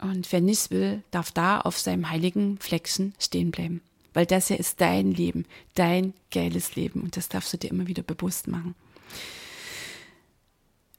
und 0.00 0.30
wer 0.30 0.40
nicht 0.40 0.70
will, 0.70 1.02
darf 1.10 1.32
da 1.32 1.60
auf 1.60 1.78
seinem 1.78 2.08
heiligen 2.10 2.58
Fleckchen 2.58 3.14
stehen 3.18 3.50
bleiben. 3.50 3.80
Weil 4.14 4.26
das 4.26 4.48
hier 4.48 4.58
ist 4.58 4.80
dein 4.80 5.12
Leben, 5.12 5.44
dein 5.74 6.14
geiles 6.32 6.76
Leben. 6.76 7.02
Und 7.02 7.16
das 7.16 7.28
darfst 7.28 7.52
du 7.52 7.56
dir 7.56 7.70
immer 7.70 7.86
wieder 7.86 8.02
bewusst 8.02 8.48
machen. 8.48 8.74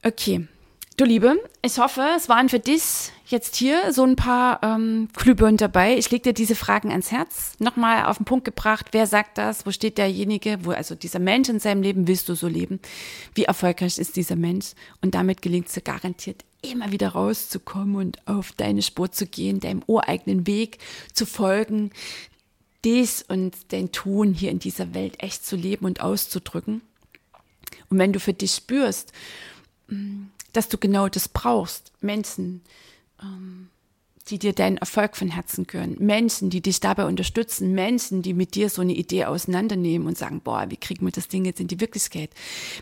Okay, 0.02 0.46
du 0.96 1.04
Liebe, 1.04 1.38
ich 1.62 1.78
hoffe, 1.78 2.02
es 2.16 2.28
waren 2.28 2.48
für 2.48 2.60
dich 2.60 3.10
jetzt 3.30 3.56
hier 3.56 3.92
so 3.92 4.04
ein 4.04 4.16
paar 4.16 4.62
ähm, 4.62 5.08
Glühbirnen 5.14 5.56
dabei. 5.56 5.96
Ich 5.96 6.10
lege 6.10 6.24
dir 6.24 6.32
diese 6.32 6.54
Fragen 6.54 6.90
ans 6.90 7.10
Herz. 7.10 7.54
Nochmal 7.58 8.06
auf 8.06 8.18
den 8.18 8.24
Punkt 8.24 8.44
gebracht, 8.44 8.88
wer 8.92 9.06
sagt 9.06 9.38
das? 9.38 9.66
Wo 9.66 9.70
steht 9.70 9.98
derjenige? 9.98 10.58
Wo, 10.62 10.72
also 10.72 10.94
dieser 10.94 11.18
Mensch 11.18 11.48
in 11.48 11.60
seinem 11.60 11.82
Leben, 11.82 12.08
willst 12.08 12.28
du 12.28 12.34
so 12.34 12.48
leben? 12.48 12.80
Wie 13.34 13.44
erfolgreich 13.44 13.98
ist 13.98 14.16
dieser 14.16 14.36
Mensch? 14.36 14.72
Und 15.00 15.14
damit 15.14 15.42
gelingt 15.42 15.68
es 15.68 15.74
dir 15.74 15.82
garantiert 15.82 16.44
immer 16.62 16.92
wieder 16.92 17.10
rauszukommen 17.10 17.96
und 17.96 18.26
auf 18.26 18.52
deine 18.52 18.82
Spur 18.82 19.10
zu 19.10 19.26
gehen, 19.26 19.60
deinem 19.60 19.82
ureigenen 19.86 20.46
Weg 20.46 20.78
zu 21.12 21.26
folgen, 21.26 21.90
dies 22.84 23.22
und 23.22 23.54
dein 23.72 23.92
Tun 23.92 24.32
hier 24.32 24.50
in 24.50 24.58
dieser 24.58 24.94
Welt 24.94 25.22
echt 25.22 25.44
zu 25.44 25.56
leben 25.56 25.84
und 25.86 26.00
auszudrücken. 26.00 26.82
Und 27.88 27.98
wenn 27.98 28.12
du 28.12 28.20
für 28.20 28.32
dich 28.32 28.52
spürst, 28.52 29.12
mm, 29.88 30.24
dass 30.52 30.68
du 30.68 30.78
genau 30.78 31.08
das 31.08 31.28
brauchst, 31.28 31.92
Menschen, 32.00 32.62
die 34.28 34.38
dir 34.38 34.52
deinen 34.52 34.76
Erfolg 34.76 35.16
von 35.16 35.28
Herzen 35.28 35.66
gönnen, 35.66 35.96
Menschen, 35.98 36.50
die 36.50 36.60
dich 36.60 36.80
dabei 36.80 37.06
unterstützen, 37.06 37.74
Menschen, 37.74 38.22
die 38.22 38.34
mit 38.34 38.54
dir 38.54 38.70
so 38.70 38.82
eine 38.82 38.92
Idee 38.92 39.24
auseinandernehmen 39.24 40.06
und 40.06 40.16
sagen, 40.16 40.40
boah, 40.40 40.66
wie 40.68 40.76
kriegen 40.76 41.04
wir 41.04 41.12
das 41.12 41.28
Ding 41.28 41.44
jetzt 41.44 41.60
in 41.60 41.68
die 41.68 41.80
Wirklichkeit? 41.80 42.30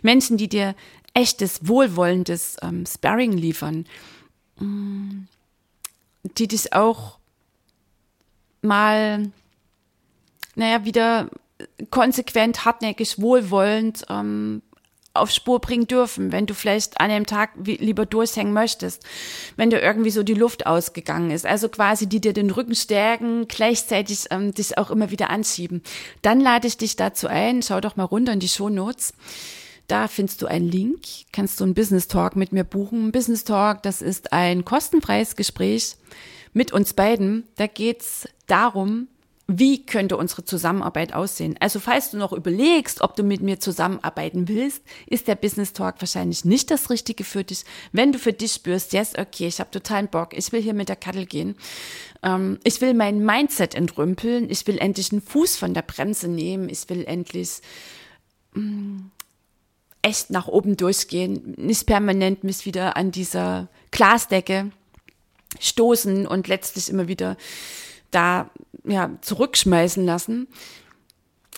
Menschen, 0.03 0.37
die 0.37 0.48
dir 0.48 0.74
echtes, 1.14 1.66
wohlwollendes 1.66 2.57
ähm, 2.62 2.85
Sparring 2.87 3.33
liefern, 3.33 3.87
mm, 4.59 5.22
die 6.37 6.48
dich 6.48 6.72
auch 6.72 7.18
mal 8.61 9.31
naja, 10.59 10.85
wieder 10.85 11.31
konsequent, 11.90 12.64
hartnäckig, 12.64 13.20
wohlwollend 13.20 14.05
ähm, 14.11 14.61
auf 15.18 15.31
Spur 15.31 15.61
bringen 15.61 15.87
dürfen, 15.87 16.33
wenn 16.33 16.46
du 16.46 16.54
vielleicht 16.54 17.00
an 17.00 17.11
einem 17.11 17.26
Tag 17.26 17.50
lieber 17.64 18.07
durchhängen 18.07 18.52
möchtest, 18.52 19.04
wenn 19.57 19.70
dir 19.70 19.83
irgendwie 19.83 20.11
so 20.11 20.22
die 20.22 20.35
Luft 20.35 20.66
ausgegangen 20.66 21.31
ist. 21.31 21.46
Also 21.46 21.68
quasi, 21.68 22.07
die 22.07 22.20
dir 22.20 22.33
den 22.33 22.50
Rücken 22.50 22.74
stärken, 22.74 23.46
gleichzeitig 23.48 24.26
ähm, 24.31 24.52
dich 24.52 24.78
auch 24.78 24.90
immer 24.90 25.11
wieder 25.11 25.31
anschieben. 25.31 25.83
Dann 26.22 26.40
lade 26.40 26.66
ich 26.66 26.76
dich 26.76 26.96
dazu 26.96 27.26
ein, 27.28 27.62
schau 27.62 27.81
doch 27.81 27.96
mal 27.96 28.04
runter 28.04 28.33
in 28.33 28.40
die 28.40 28.48
Show 28.48 28.68
Notes. 28.68 29.12
Da 29.88 30.07
findest 30.07 30.42
du 30.42 30.46
einen 30.46 30.68
Link, 30.70 31.00
kannst 31.33 31.61
du 31.61 31.64
einen 31.64 31.74
Business 31.74 32.09
Talk 32.09 32.37
mit 32.37 32.52
mir 32.52 32.64
buchen. 32.64 33.11
Business 33.11 33.44
Talk, 33.44 33.83
das 33.83 34.02
ist 34.02 34.35
ein 34.35 34.66
kostenfreies 34.66 35.35
Gespräch 35.35 35.96
mit 36.52 36.72
uns 36.72 36.92
beiden. 36.92 37.48
Da 37.57 37.66
geht's 37.66 38.28
darum, 38.46 39.09
wie 39.50 39.87
könnte 39.87 40.18
unsere 40.18 40.44
Zusammenarbeit 40.44 41.14
aussehen? 41.14 41.56
Also 41.58 41.80
falls 41.80 42.11
du 42.11 42.18
noch 42.18 42.34
überlegst, 42.34 43.00
ob 43.00 43.16
du 43.16 43.22
mit 43.22 43.40
mir 43.40 43.58
zusammenarbeiten 43.58 44.46
willst, 44.46 44.82
ist 45.06 45.26
der 45.26 45.37
Business 45.37 45.72
Talk 45.72 45.94
wahrscheinlich 46.00 46.44
nicht 46.44 46.70
das 46.70 46.90
Richtige 46.90 47.24
für 47.24 47.44
dich. 47.44 47.64
Wenn 47.90 48.12
du 48.12 48.18
für 48.18 48.34
dich 48.34 48.53
spürst, 48.53 48.92
yes, 48.92 49.14
okay, 49.16 49.46
ich 49.46 49.59
habe 49.59 49.70
totalen 49.70 50.09
Bock, 50.09 50.36
ich 50.36 50.53
will 50.53 50.61
hier 50.61 50.74
mit 50.74 50.90
der 50.90 50.96
Kattel 50.96 51.24
gehen, 51.24 51.57
ähm, 52.22 52.59
ich 52.62 52.82
will 52.82 52.92
mein 52.92 53.24
Mindset 53.24 53.74
entrümpeln, 53.74 54.51
ich 54.51 54.66
will 54.66 54.76
endlich 54.76 55.12
einen 55.12 55.22
Fuß 55.22 55.57
von 55.57 55.72
der 55.72 55.82
Bremse 55.82 56.28
nehmen, 56.28 56.68
ich 56.68 56.86
will 56.90 57.05
endlich 57.07 57.62
mh, 58.53 58.62
mm, 58.62 59.11
echt 60.03 60.28
nach 60.28 60.49
oben 60.49 60.76
durchgehen, 60.76 61.55
nicht 61.57 61.86
permanent 61.86 62.44
mich 62.44 62.66
wieder 62.66 62.99
an 62.99 63.12
dieser 63.12 63.68
Glasdecke 63.92 64.72
stoßen 65.59 66.26
und 66.26 66.49
letztlich 66.49 66.90
immer 66.90 67.09
wieder 67.09 67.38
da 68.11 68.50
ja, 68.84 69.11
zurückschmeißen 69.20 70.04
lassen. 70.04 70.48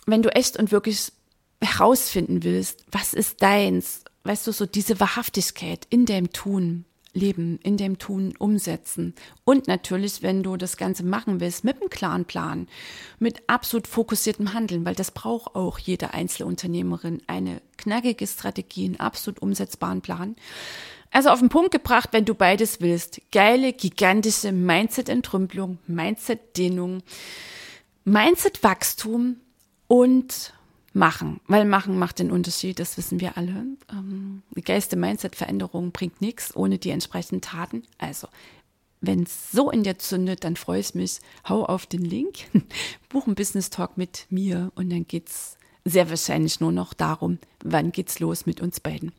Wenn 0.07 0.23
du 0.23 0.35
echt 0.35 0.57
und 0.57 0.73
wirklich 0.73 1.13
herausfinden 1.61 2.43
willst, 2.43 2.85
was 2.91 3.15
ist 3.15 3.43
deins, 3.43 4.05
weißt 4.25 4.47
du, 4.47 4.53
so 4.53 4.67
diese 4.67 4.99
Wahrhaftigkeit 5.01 5.87
in 5.91 6.07
dem 6.07 6.33
Tun 6.33 6.85
leben, 7.13 7.59
in 7.63 7.77
dem 7.77 7.99
Tun 7.99 8.35
umsetzen. 8.39 9.15
Und 9.45 9.67
natürlich, 9.67 10.23
wenn 10.23 10.43
du 10.43 10.57
das 10.57 10.77
Ganze 10.77 11.05
machen 11.05 11.41
willst, 11.41 11.65
mit 11.65 11.81
einem 11.81 11.91
klaren 11.91 12.25
Plan, 12.25 12.69
mit 13.19 13.43
absolut 13.49 13.87
fokussiertem 13.87 14.53
Handeln, 14.53 14.85
weil 14.85 14.95
das 14.95 15.11
braucht 15.11 15.55
auch 15.55 15.79
jede 15.79 16.15
Einzelunternehmerin, 16.15 17.23
eine 17.27 17.61
knackige 17.77 18.27
Strategie, 18.27 18.87
einen 18.87 19.01
absolut 19.01 19.43
umsetzbaren 19.43 20.03
Plan. 20.03 20.37
Also 21.11 21.31
auf 21.31 21.41
den 21.41 21.49
Punkt 21.49 21.73
gebracht, 21.73 22.11
wenn 22.13 22.25
du 22.25 22.35
beides 22.35 22.81
willst. 22.81 23.21
Geile, 23.33 23.73
gigantische 23.73 24.53
Mindset-Entrümpelung, 24.53 25.79
Mindset-Dehnung. 25.87 27.03
Mindset-Wachstum 28.05 29.37
und 29.89 30.53
machen, 30.93 31.41
weil 31.47 31.65
machen 31.65 31.99
macht 31.99 32.19
den 32.19 32.31
Unterschied, 32.31 32.79
das 32.79 32.97
wissen 32.97 33.21
wir 33.21 33.37
alle. 33.37 33.67
Ähm, 33.91 34.43
die 34.57 34.63
geilste 34.63 34.97
Mindset-Veränderung 34.97 35.93
bringt 35.93 36.21
nichts 36.21 36.55
ohne 36.57 36.79
die 36.79 36.91
entsprechenden 36.91 37.41
Taten. 37.41 37.85
Also, 37.99 38.29
wenn 39.01 39.23
es 39.23 39.51
so 39.51 39.71
in 39.71 39.83
dir 39.83 39.99
zündet, 39.99 40.45
dann 40.45 40.57
freue 40.57 40.81
ich 40.81 40.95
mich. 40.95 41.21
Hau 41.49 41.65
auf 41.65 41.87
den 41.87 42.05
Link, 42.05 42.39
buch 43.09 43.27
einen 43.27 43.35
Business 43.35 43.71
Talk 43.71 43.97
mit 43.97 44.27
mir 44.31 44.73
und 44.75 44.91
dann 44.91 45.07
geht's 45.07 45.57
sehr 45.85 46.11
wahrscheinlich 46.11 46.61
nur 46.61 46.73
noch 46.73 46.93
darum, 46.93 47.39
wann 47.65 47.93
geht's 47.93 48.21
los 48.21 48.47
mit 48.47 48.61
uns 48.61 48.81
beiden. 48.81 49.13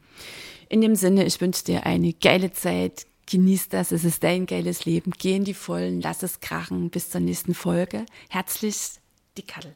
In 0.71 0.79
dem 0.79 0.95
Sinne, 0.95 1.25
ich 1.25 1.41
wünsche 1.41 1.65
dir 1.65 1.85
eine 1.85 2.13
geile 2.13 2.53
Zeit. 2.53 3.05
Genieß 3.29 3.67
das, 3.67 3.91
es 3.91 4.05
ist 4.05 4.23
dein 4.23 4.45
geiles 4.45 4.85
Leben. 4.85 5.11
Geh 5.19 5.35
in 5.35 5.43
die 5.43 5.53
Vollen, 5.53 5.99
lass 5.99 6.23
es 6.23 6.39
krachen. 6.39 6.89
Bis 6.89 7.09
zur 7.09 7.19
nächsten 7.19 7.53
Folge. 7.53 8.05
Herzlich, 8.29 8.77
die 9.37 9.41
Kattel. 9.41 9.75